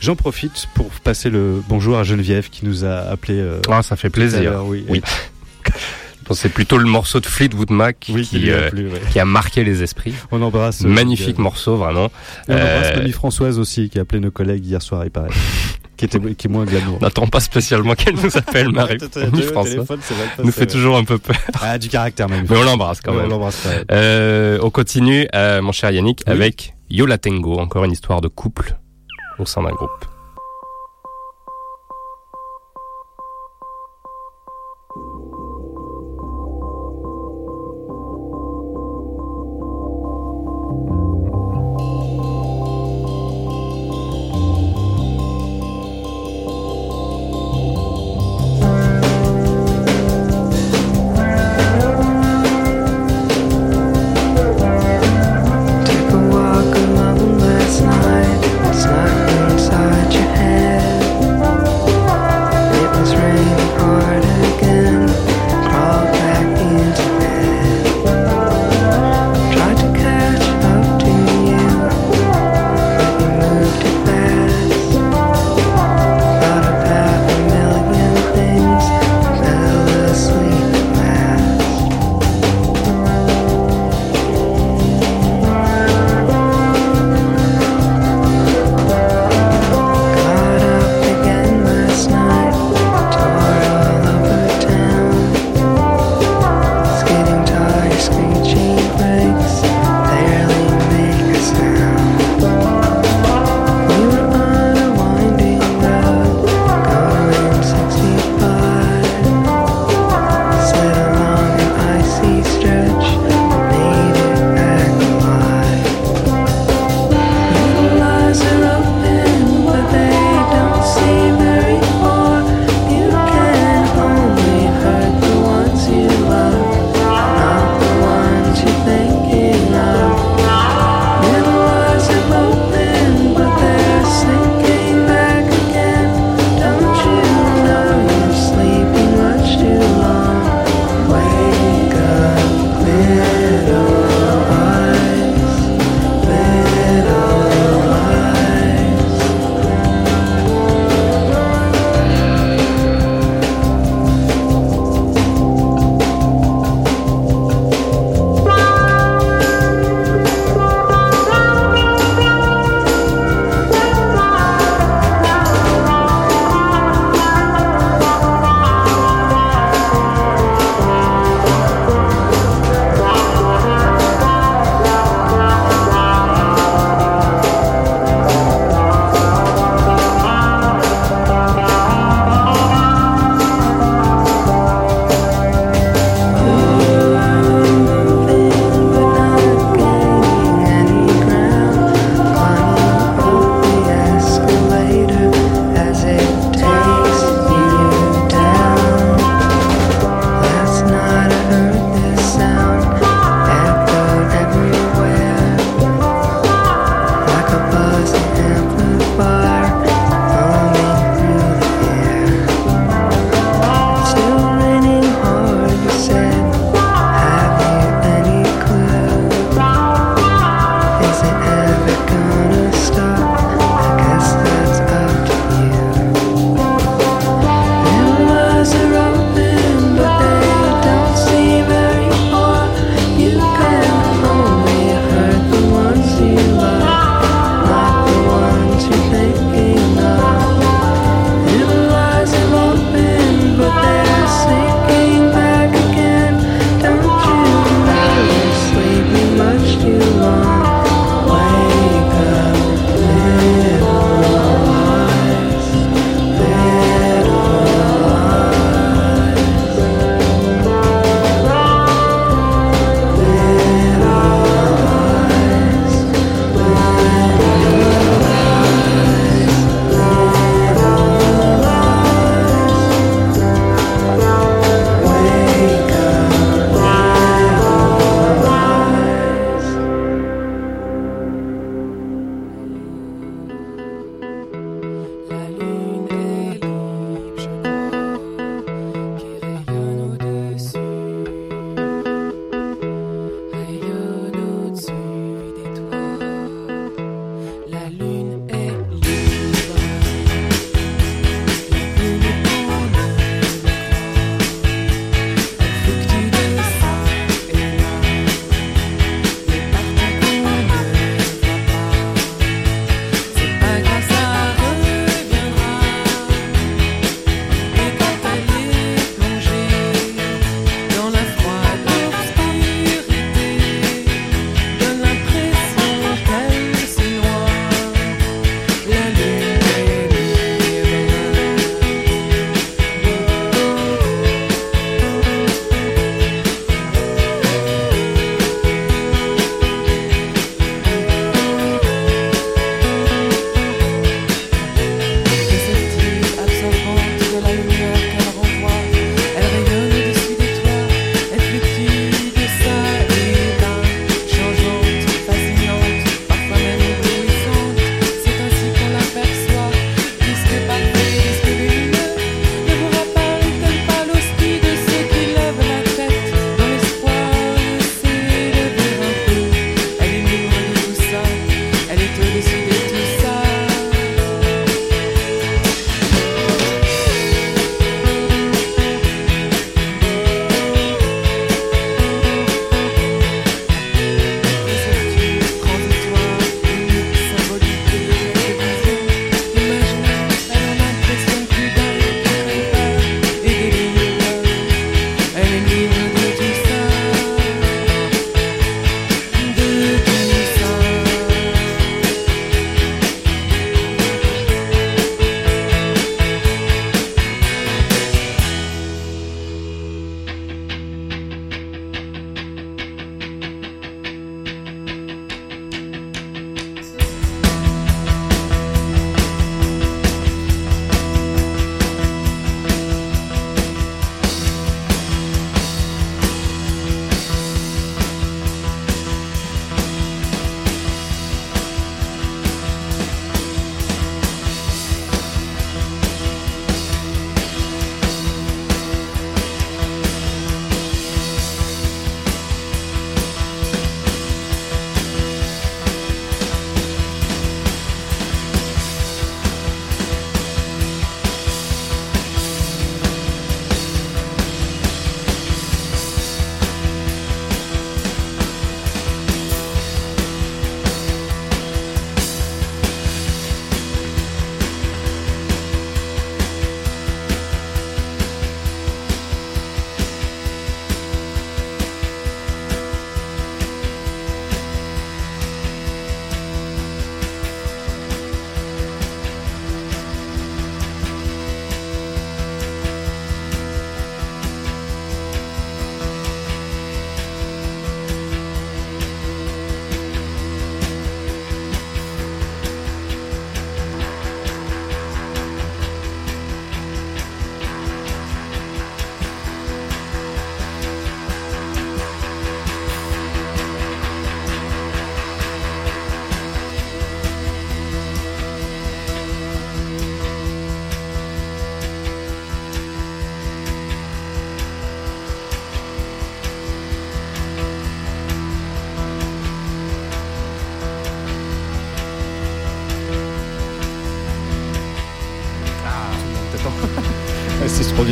[0.00, 3.42] J'en profite pour passer le bonjour à Geneviève qui nous a appelé.
[3.70, 4.42] Ah, ça fait plaisir.
[4.50, 4.84] l'heure, oui.
[4.88, 5.02] Oui.
[6.32, 9.00] C'est plutôt le morceau de Fleetwood Mac Oui, qui euh, ouais.
[9.12, 10.14] qui a marqué les esprits.
[10.30, 10.84] On embrasse.
[10.84, 12.06] euh, Magnifique morceau, vraiment.
[12.48, 15.10] Et on embrasse Euh, Mamie Françoise aussi qui a appelé nos collègues hier soir, il
[15.10, 15.28] paraît.
[15.96, 16.98] qui, était, qui est moins glamour.
[17.00, 19.84] On n'attend pas spécialement qu'elle nous appelle Marie Mamie François.
[20.42, 21.36] Nous fait toujours un peu peur.
[21.62, 23.26] Ah, du caractère, Mamie Mais on l'embrasse quand même.
[23.26, 23.84] on l'embrasse quand même.
[23.92, 28.76] Euh, on continue, euh, mon cher Yannick, avec Yola Tengo, encore une histoire de couple
[29.38, 29.90] au sein d'un groupe.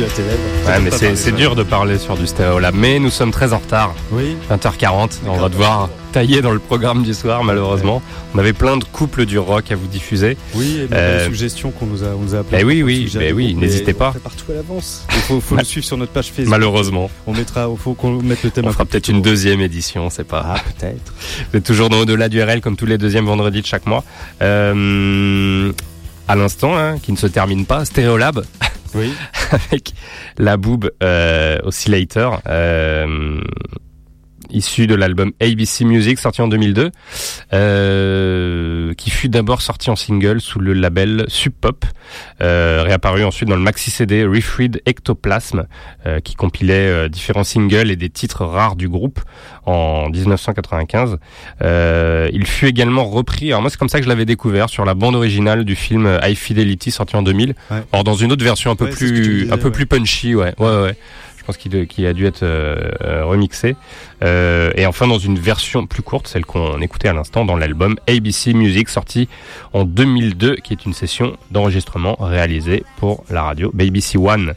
[0.03, 0.39] À tes lèvres.
[0.67, 2.71] Ouais, mais c'est dur de parler sur du stéréo là.
[2.73, 3.93] Mais nous sommes très en retard.
[4.11, 4.35] Oui.
[4.51, 5.19] 20h40.
[5.27, 8.01] On va devoir tailler dans le programme du soir, malheureusement.
[8.35, 10.37] On avait plein de couples du rock à vous diffuser.
[10.53, 12.59] Oui, et Euh, les suggestions qu'on nous a, on nous a appelées.
[12.59, 14.13] bah oui, oui, bah oui, n'hésitez pas.
[14.23, 15.05] Partout à l'avance.
[15.15, 16.49] Il faut, le suivre sur notre page Facebook.
[16.49, 17.09] Malheureusement.
[17.25, 18.65] On mettra, il faut qu'on mette le thème.
[18.67, 20.43] On fera peu peut-être une deuxième édition, c'est pas.
[20.45, 21.13] Ah, peut-être.
[21.51, 24.03] Vous êtes toujours dans Au-delà du RL comme tous les deuxièmes vendredis de chaque mois.
[24.41, 25.71] Euh,
[26.27, 28.43] à l'instant, hein, qui ne se termine pas, Stereolab
[28.95, 29.13] Oui.
[29.51, 29.93] avec
[30.37, 33.41] la boob euh, Oscillator, euh,
[34.53, 36.91] issu de l'album ABC Music sorti en 2002,
[37.73, 41.85] euh, qui fut d'abord sorti en single sous le label Sub Pop,
[42.41, 45.63] euh, réapparu ensuite dans le maxi CD Refreed Ectoplasm,
[46.05, 49.19] euh, qui compilait euh, différents singles et des titres rares du groupe
[49.65, 51.17] en 1995.
[51.61, 54.85] Euh, il fut également repris, alors moi c'est comme ça que je l'avais découvert, sur
[54.85, 57.77] la bande originale du film High Fidelity sorti en 2000, Ouais.
[57.91, 59.11] or dans une autre version un peu Ouais, plus,
[59.41, 59.71] disais, un peu ouais.
[59.71, 60.95] plus punchy, ouais, ouais, ouais.
[61.43, 63.75] Je pense qu'il a dû être euh, euh, remixé.
[64.23, 67.97] Euh, et enfin dans une version plus courte, celle qu'on écoutait à l'instant dans l'album
[68.07, 69.27] ABC Music sorti
[69.73, 74.53] en 2002, qui est une session d'enregistrement réalisée pour la radio BBC One.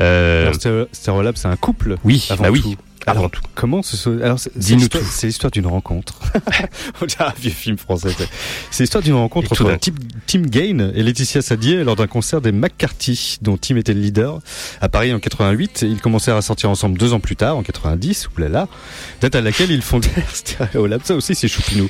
[0.00, 0.52] Euh,
[0.92, 1.96] Stereolab, c'est un couple.
[2.04, 2.76] oui, avant bah oui, tout.
[3.06, 3.42] avant Alors, tout.
[3.54, 5.08] Comment ce Alors, Dis-nous l'histoire- tout.
[5.12, 6.18] c'est l'histoire d'une rencontre.
[7.02, 8.08] On dirait un vieux film français.
[8.70, 9.92] c'est- l'histoire d'une rencontre entre Tim,
[10.26, 14.38] Tim Gain et Laetitia Sadier lors d'un concert des McCarthy, dont Tim était le leader,
[14.80, 15.82] à Paris en 88.
[15.82, 18.68] Et ils commencèrent à sortir ensemble deux ans plus tard, en 90, oulala,
[19.20, 21.02] date à laquelle ils fondèrent Stereolab.
[21.04, 21.88] Ça aussi, c'est choupinou.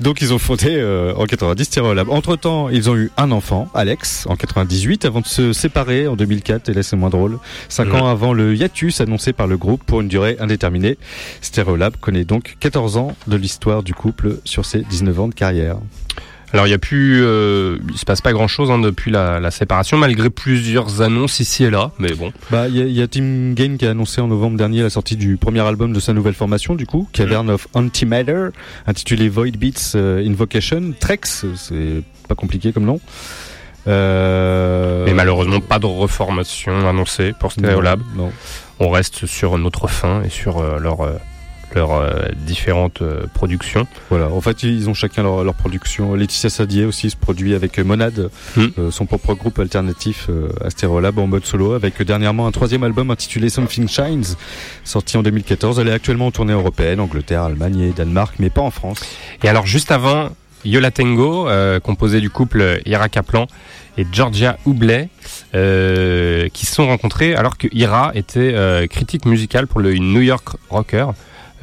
[0.00, 2.08] Donc ils ont fondé euh, en 90 Stereolab.
[2.08, 6.16] Entre temps, ils ont eu un enfant, Alex, en 98, avant de se séparer en
[6.16, 6.68] 2004.
[6.68, 7.38] Et là, c'est moins drôle.
[7.68, 10.98] Cinq ans avant le hiatus annoncé par le groupe pour une durée indéterminée.
[11.40, 15.78] Stereolab connaît donc 14 ans de l'histoire du couple sur ses 19 ans de carrière.
[16.52, 19.50] Alors il y a plus, euh, il se passe pas grand chose depuis la, la
[19.50, 21.90] séparation, malgré plusieurs annonces ici et là.
[21.98, 24.82] Mais bon, Bah, il y, y a Tim Gain qui a annoncé en novembre dernier
[24.82, 28.48] la sortie du premier album de sa nouvelle formation, du coup, Cavern of Antimatter,
[28.86, 30.94] intitulé Void Beats euh, Invocation.
[30.98, 33.00] Trex, c'est pas compliqué comme nom.
[33.86, 35.04] Euh...
[35.06, 38.00] mais malheureusement pas de reformation annoncée pour Stereolab.
[38.16, 38.30] Non.
[38.80, 41.14] On reste sur notre fin et sur euh, leur euh,
[41.78, 43.86] leurs euh, différentes euh, productions.
[44.10, 44.28] Voilà.
[44.28, 46.14] En fait, ils ont chacun leur, leur production.
[46.14, 48.66] Laetitia Sadier aussi se produit avec Monade, Hmm.
[48.78, 50.28] euh, son propre groupe alternatif
[50.64, 54.36] à Stereolab en mode solo, avec dernièrement un troisième album intitulé Something Shines,
[54.84, 55.78] sorti en 2014.
[55.78, 59.00] Elle est actuellement en tournée européenne, Angleterre, Allemagne et Danemark, mais pas en France.
[59.42, 60.30] Et alors juste avant,
[60.64, 63.46] Yola Tango, euh, composé du couple Ira Kaplan
[63.96, 65.08] et Georgia Houbley,
[65.54, 70.20] euh, qui se sont rencontrés alors que Ira était euh, critique musicale pour le New
[70.20, 71.06] York Rocker.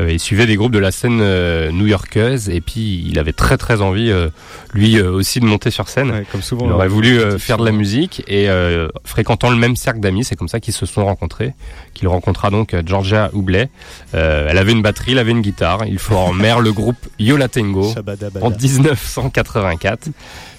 [0.02, 3.58] Euh, il suivait des groupes de la scène euh, new-yorkaise et puis il avait très
[3.58, 4.28] très envie euh,
[4.74, 6.12] lui euh, aussi de monter sur scène.
[6.12, 6.66] Ouais, comme souvent.
[6.66, 10.02] Il aurait leur- voulu euh, faire de la musique et euh, fréquentant le même cercle
[10.02, 11.54] d'amis, c'est comme ça qu'ils se sont rencontrés,
[11.96, 13.70] qu'il rencontra donc Georgia Houbley.
[14.14, 17.92] Euh, elle avait une batterie, elle avait une guitare, ils formèrent le groupe Yola Tango
[17.96, 18.46] Shabadabada.
[18.46, 20.10] en 1984.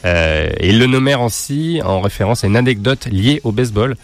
[0.04, 3.96] Euh, et ils le nommèrent ainsi en référence à une anecdote liée au baseball,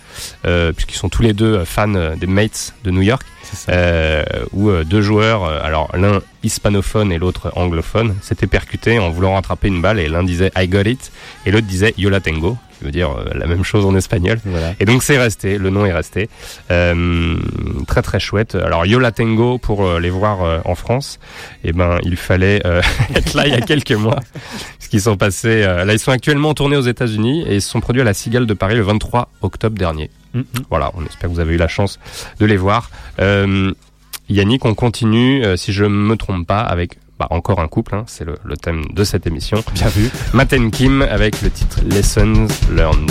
[0.47, 3.27] euh, puisqu'ils sont tous les deux fans des Mates de New York,
[4.53, 9.81] où deux joueurs, alors l'un hispanophone et l'autre anglophone, s'étaient percutés en voulant rattraper une
[9.81, 11.13] balle et l'un disait I got it
[11.47, 14.39] et l'autre disait Yola Tengo, qui veut dire euh, la même chose en espagnol.
[14.45, 14.75] Voilà.
[14.81, 16.29] Et donc c'est resté, le nom est resté.
[16.71, 17.37] Euh,
[17.87, 18.57] très très chouette.
[18.57, 21.21] Alors Yola Tango, pour euh, les voir en France,
[21.65, 22.63] eh ben il fallait
[23.15, 24.19] être là il y a quelques mois.
[24.79, 27.71] Parce qu'ils sont passés, là ils sont actuellement en tournée aux États-Unis et ils se
[27.71, 30.11] sont produits à la Cigale de Paris le 23 octobre dernier.
[30.35, 30.45] Mhm.
[30.71, 31.99] Voilà, on espère que vous avez eu la chance
[32.41, 32.91] de les voir.
[33.21, 33.73] Euh,
[34.29, 38.05] Yannick, on continue, euh, si je me trompe pas, avec bah, encore un couple, hein,
[38.09, 39.63] c'est le, le thème de cette émission.
[39.75, 40.11] Bien vu.
[40.33, 43.11] Matt and Kim avec le titre Lessons Learned.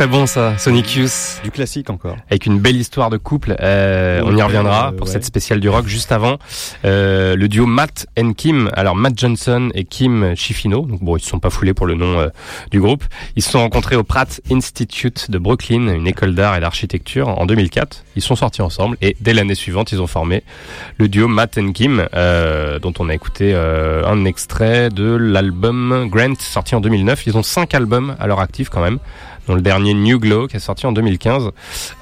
[0.00, 1.42] Très bon ça, Sonic Youth.
[1.44, 2.16] Du classique encore.
[2.30, 3.54] avec une belle histoire de couple.
[3.60, 5.12] Euh, on y reviendra Euh, pour ouais.
[5.12, 6.38] cette spéciale du rock juste avant.
[6.86, 11.20] Euh, le duo Matt and Kim, alors Matt Johnson et Kim Chifino, donc bon ils
[11.20, 12.28] se sont pas foulés pour le nom euh,
[12.70, 13.04] du groupe.
[13.36, 17.44] Ils se sont rencontrés au Pratt Institute de Brooklyn, une école d'art et d'architecture en
[17.44, 18.02] 2004.
[18.16, 20.44] Ils sont sortis ensemble et dès l'année suivante ils ont formé
[20.96, 26.36] le duo Matt and Kim, euh, dont on a écouté un extrait de l'album Grant
[26.38, 27.26] sorti en 2009.
[27.26, 28.98] Ils ont cinq albums à leur actif quand même
[29.50, 31.50] dont le dernier New Glow qui est sorti en 2015.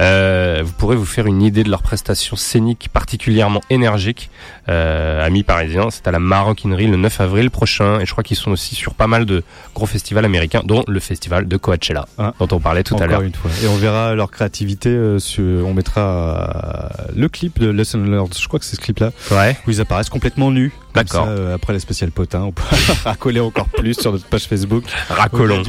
[0.00, 4.28] Euh, vous pourrez vous faire une idée de leur prestation scénique particulièrement énergique.
[4.68, 8.36] Euh, amis parisiens, c'est à la Maroquinerie le 9 avril prochain et je crois qu'ils
[8.36, 9.42] sont aussi sur pas mal de
[9.74, 12.34] gros festivals américains, dont le festival de Coachella Ah.
[12.38, 13.22] dont on parlait tout à l'heure.
[13.22, 14.90] Et on verra leur créativité.
[14.90, 18.34] euh, sur, on mettra euh, le clip de Lesson Learned.
[18.38, 19.56] Je crois que c'est ce clip-là Ouais.
[19.66, 20.72] où ils apparaissent complètement nus.
[21.04, 21.26] D'accord.
[21.28, 22.62] euh, après la spéciale potin, on peut
[23.04, 24.84] racoler encore plus sur notre page Facebook.
[25.08, 25.62] Racolons.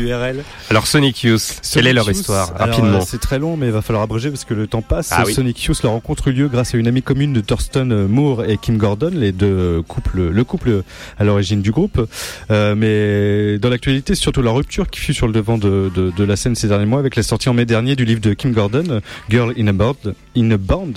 [0.70, 3.82] Alors Sonic Youth, quelle est leur histoire rapidement euh, C'est très long, mais il va
[3.82, 5.10] falloir abréger parce que le temps passe.
[5.12, 5.34] Ah oui.
[5.34, 8.58] Sonic Youth, leur rencontre eut lieu grâce à une amie commune de Thurston Moore et
[8.58, 10.84] Kim Gordon, les deux couples, le couple
[11.18, 12.08] à l'origine du groupe.
[12.52, 16.12] Euh, mais dans l'actualité, c'est surtout la rupture qui fut sur le devant de, de,
[16.16, 18.34] de la scène ces derniers mois avec la sortie en mai dernier du livre de
[18.34, 19.96] Kim Gordon, Girl in a Band,
[20.38, 20.94] in a Band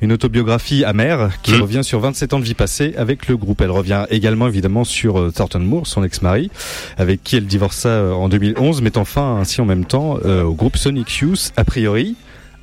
[0.00, 1.62] une autobiographie amère qui Mm.
[1.62, 3.60] revient sur 27 ans de vie passée avec le groupe.
[3.64, 6.50] Elle revient également évidemment sur euh, Thornton Moore, son ex-mari,
[6.98, 10.54] avec qui elle divorça euh, en 2011, mettant fin ainsi en même temps euh, au
[10.54, 12.16] groupe Sonic Youth, a priori.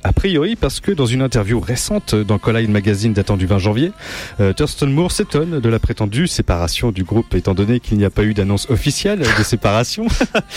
[0.04, 3.92] A priori, parce que dans une interview récente dans Collide Magazine datant du 20 janvier,
[4.40, 8.10] euh, Thurston Moore s'étonne de la prétendue séparation du groupe, étant donné qu'il n'y a
[8.10, 10.06] pas eu d'annonce officielle de séparation.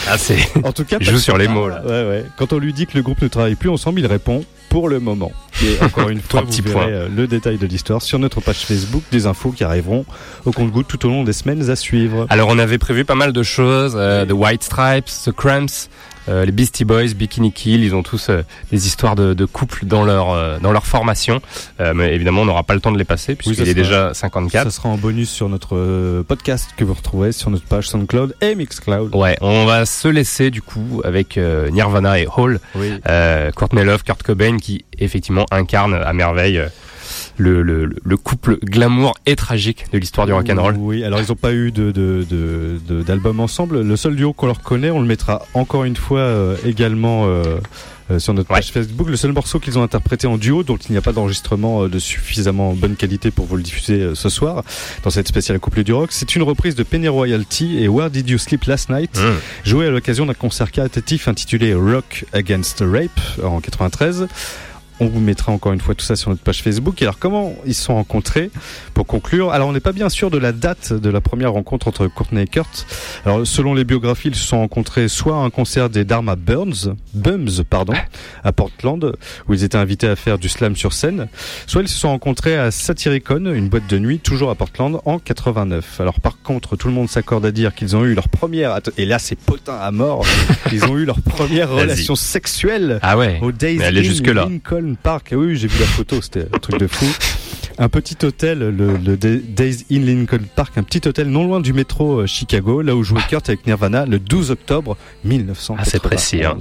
[0.08, 1.84] Ah c'est En tout cas, joue sur les mots, là.
[1.86, 2.26] Ouais, ouais.
[2.38, 4.44] Quand on lui dit que le groupe ne travaille plus ensemble, il répond
[4.76, 5.32] pour le moment.
[5.64, 9.04] Et encore une fois, vous verrez euh, le détail de l'histoire sur notre page Facebook,
[9.10, 10.04] des infos qui arriveront
[10.44, 12.28] au compte-goutte tout au long des semaines à suivre.
[12.30, 16.15] Alors on avait prévu pas mal de choses, euh, The White Stripes, The Cramps, euh,
[16.28, 18.42] les Beastie Boys, Bikini Kill, ils ont tous euh,
[18.72, 21.42] des histoires de, de couple dans leur euh, dans leur formation.
[21.80, 23.76] Euh, mais évidemment, on n'aura pas le temps de les passer puisqu'il ça est sera-
[23.76, 24.64] déjà 54.
[24.64, 28.36] Ça sera en bonus sur notre euh, podcast que vous retrouverez sur notre page SoundCloud
[28.42, 29.16] et Mixcloud.
[29.16, 32.94] Ouais, on va se laisser du coup avec euh, Nirvana et Hall, Oui.
[33.08, 36.68] euh, Courtney Love, Kurt Cobain qui effectivement incarne à merveille euh,
[37.38, 40.76] le, le, le couple glamour et tragique de l'histoire du rock'n'roll.
[40.78, 43.82] Oui, alors ils n'ont pas eu de, de, de, d'album ensemble.
[43.82, 47.58] Le seul duo qu'on leur connaît, on le mettra encore une fois euh, également euh,
[48.12, 49.10] euh, sur notre page Facebook.
[49.10, 51.90] Le seul morceau qu'ils ont interprété en duo, dont il n'y a pas d'enregistrement euh,
[51.90, 54.64] de suffisamment bonne qualité pour vous le diffuser euh, ce soir
[55.04, 58.30] dans cette spéciale couple du rock, c'est une reprise de Penny Royalty et Where Did
[58.30, 59.68] You Sleep Last Night, Mmh.
[59.70, 64.28] joué à l'occasion d'un concert caritatif intitulé Rock Against Rape en 93.
[65.02, 67.02] On vous mettra encore une fois tout ça sur notre page Facebook.
[67.02, 68.50] Et alors, comment ils se sont rencontrés
[68.94, 71.90] Pour conclure, alors on n'est pas bien sûr de la date de la première rencontre
[71.90, 72.86] entre Courtney et Kurt.
[73.26, 76.96] Alors, selon les biographies, ils se sont rencontrés soit à un concert des Dharma Burns,
[77.14, 77.94] Bums, pardon,
[78.46, 79.14] à Portland,
[79.50, 81.28] où ils étaient invités à faire du slam sur scène,
[81.68, 85.20] soit ils se sont rencontrés à Satyricon, une boîte de nuit, toujours à Portland, en
[85.20, 86.00] 89.
[86.00, 89.06] Alors, par contre, tout le monde s'accorde à dire qu'ils ont eu leur première, et
[89.06, 90.26] là c'est potin à mort,
[90.72, 93.40] ils ont eu leur première relation sexuelle Ah ouais.
[93.42, 94.46] au Days Mais allez Inn jusque-là.
[94.46, 95.30] Lincoln Park.
[95.32, 97.06] Ah oui, j'ai vu la photo, c'était un truc de fou.
[97.78, 101.60] Un petit hôtel, le, le Day- Days Inn Lincoln Park, un petit hôtel non loin
[101.60, 104.96] du métro euh, Chicago, là où jouait Kurt avec Nirvana le 12 octobre
[105.26, 105.78] 1991.
[105.78, 106.58] Ah, c'est précis, hein.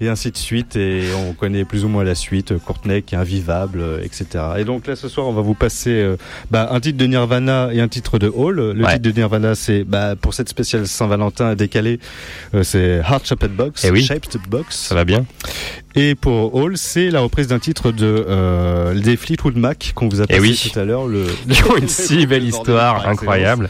[0.00, 3.14] Et ainsi de suite, et on connaît plus ou moins la suite, euh, Courtney qui
[3.14, 4.26] est invivable, euh, etc.
[4.58, 6.16] Et donc là, ce soir, on va vous passer euh,
[6.50, 8.56] bah, un titre de Nirvana et un titre de Hall.
[8.56, 8.94] Le Ouais.
[8.94, 12.00] titre de Nirvana, c'est bah, pour cette spéciale Saint-Valentin décalée,
[12.54, 14.02] euh, c'est Heart Shaped Box, Eh oui.
[14.04, 14.76] Shaped Box.
[14.76, 15.26] Ça va bien.
[15.96, 20.20] Et pour Hall, c'est la reprise d'un titre de euh, des Fleetwood Mac qu'on vous
[20.20, 20.70] a Eh passé oui.
[20.72, 21.06] tout à l'heure.
[21.06, 23.64] Le, Ils ont une si belle histoire incroyable.
[23.64, 23.68] Euh,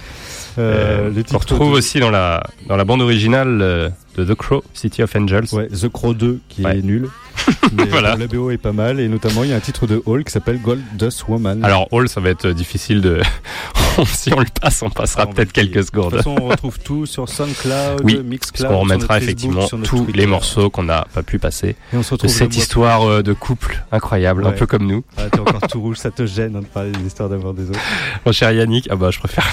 [0.61, 4.35] Euh, le titre retrouve de- aussi dans la dans la bande originale euh, de The
[4.35, 5.47] Crow, City of Angels.
[5.53, 6.79] Ouais, The Crow 2 qui Ouais.
[6.79, 7.09] est nul.
[7.73, 8.16] Mais Voilà.
[8.16, 10.32] la BO est pas mal et notamment il y a un titre de Hall qui
[10.32, 11.65] s'appelle Gold Dust Woman.
[11.65, 13.20] Alors Hall, ça va être difficile de.
[14.06, 16.10] si on le passe, on passera Ah, on peut-être quelques De secondes.
[16.10, 18.62] toute façon, on retrouve tout sur SoundCloud, Oui, Mixcloud.
[18.62, 20.19] Parce qu'on sur remettra Facebook, effectivement tous Twitter.
[20.19, 22.62] les morceaux qu'on n'a pas pu passer Et on se de retrouve cette le mois
[22.62, 25.05] histoire euh, de couple incroyable, un peu comme nous.
[25.16, 27.69] Ah, t'es encore tout rouge, ça te gêne hein, de parler des histoires d'amour des
[27.70, 27.81] autres.
[28.27, 29.47] Mon cher Yannick, ah bah je préfère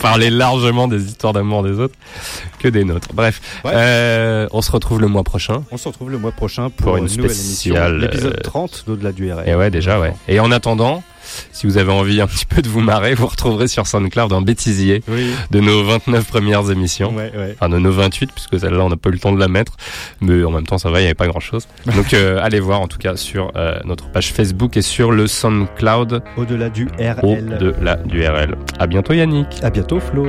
[0.00, 1.94] parler largement des histoires d'amour des autres
[2.58, 3.08] que des nôtres.
[3.14, 3.72] Bref, Ouais.
[3.74, 5.62] euh, on se retrouve le mois prochain.
[5.70, 8.84] On se retrouve le mois prochain pour, Pour une nouvelle spéciale, émission, l'épisode euh, 30
[8.86, 9.48] d'au-delà du RL.
[9.48, 10.12] Et ouais, déjà, ouais.
[10.28, 11.02] Et en attendant,
[11.52, 14.40] si vous avez envie un petit peu de vous marrer, vous retrouverez sur SoundCloud un
[14.40, 17.14] bêtisier Oui, de nos 29 premières émissions.
[17.14, 17.54] ouais, ouais.
[17.54, 19.72] Enfin, de nos 28, puisque celle-là, on n'a pas eu le temps de la mettre.
[20.20, 21.68] Mais en même temps, ça va, il n'y avait pas grand-chose.
[21.94, 25.26] Donc, euh, allez voir, en tout cas, sur euh, notre page Facebook et sur le
[25.26, 27.18] SoundCloud Au-delà du RL.
[27.22, 28.56] au-delà du RL.
[28.78, 29.48] À bientôt, Yannick.
[29.62, 30.28] À bientôt Flo.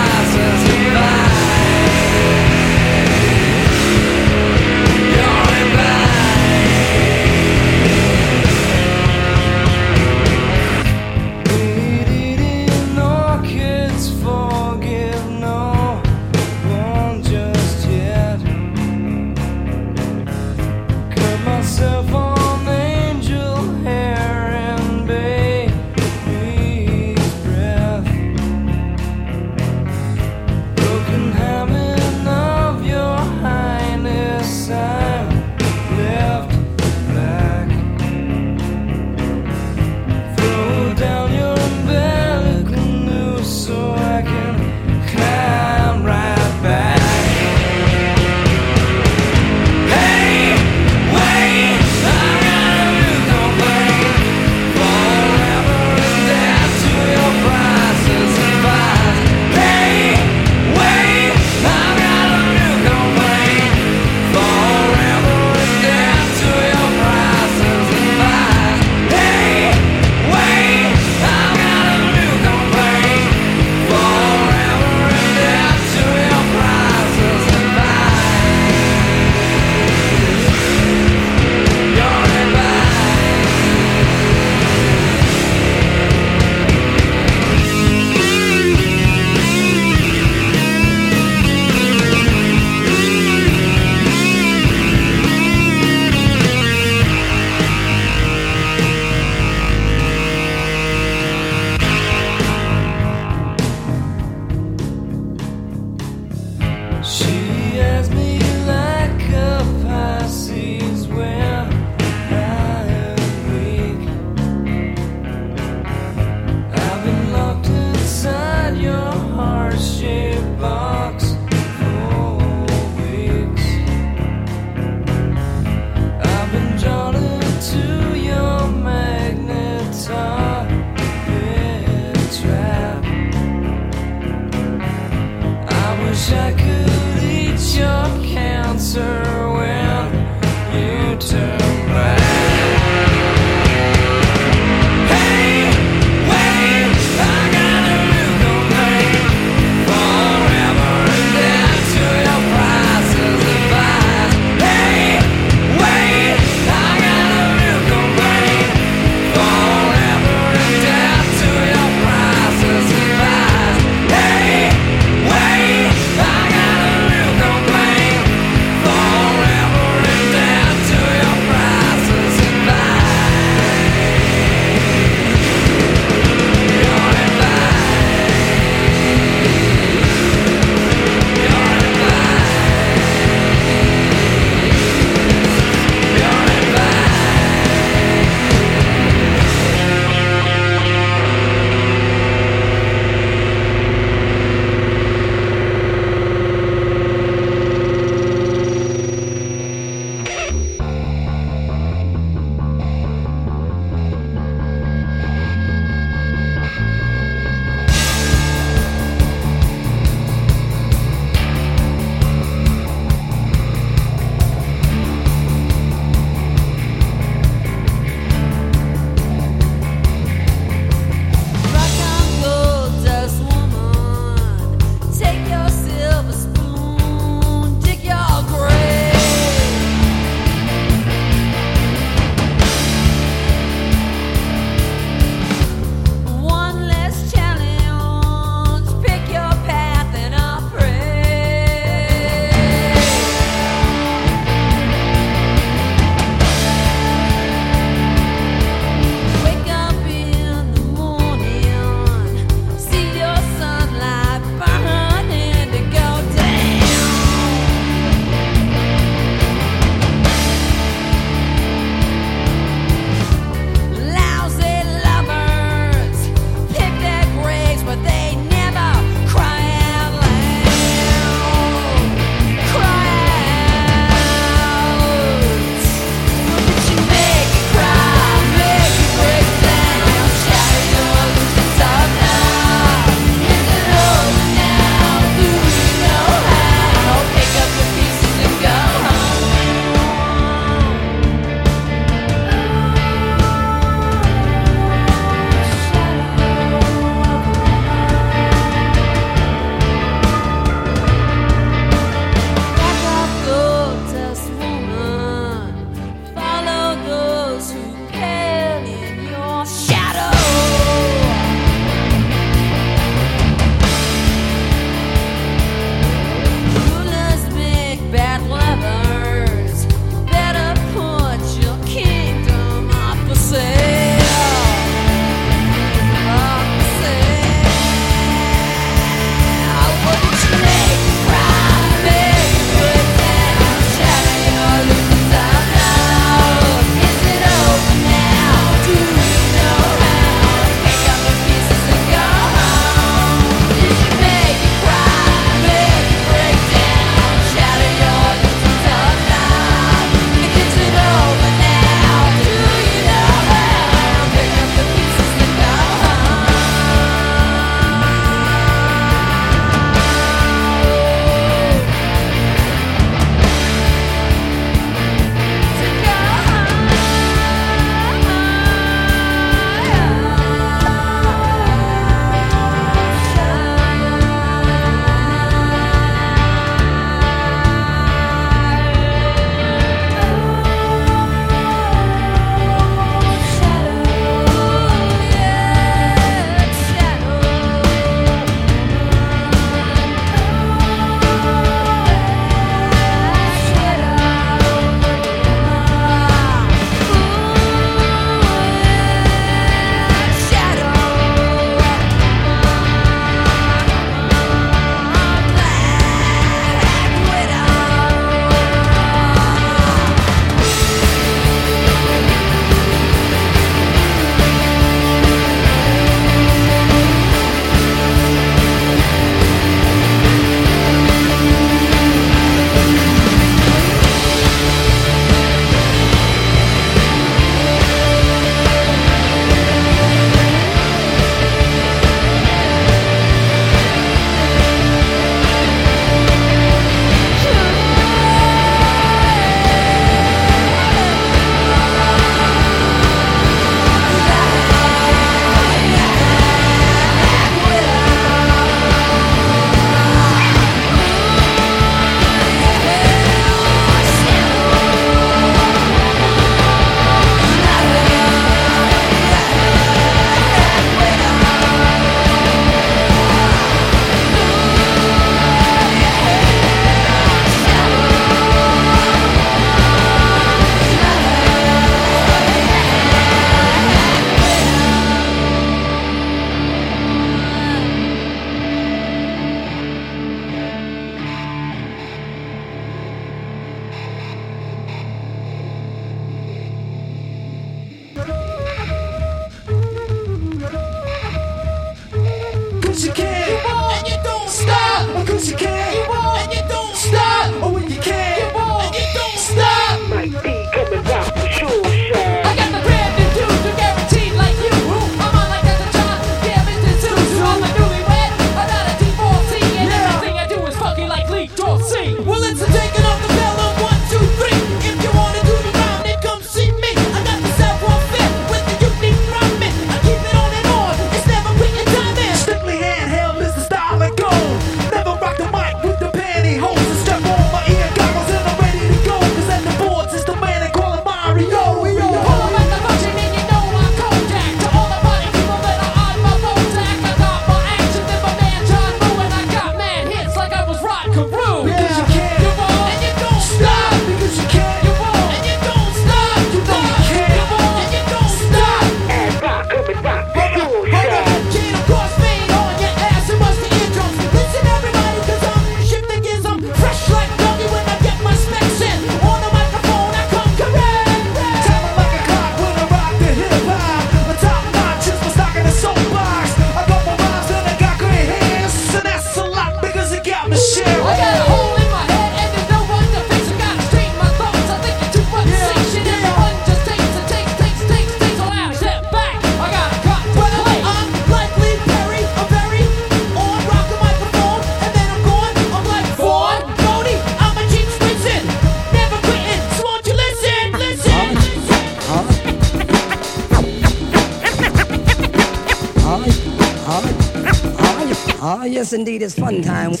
[599.11, 600.00] Indeed, it's fun time, fun time.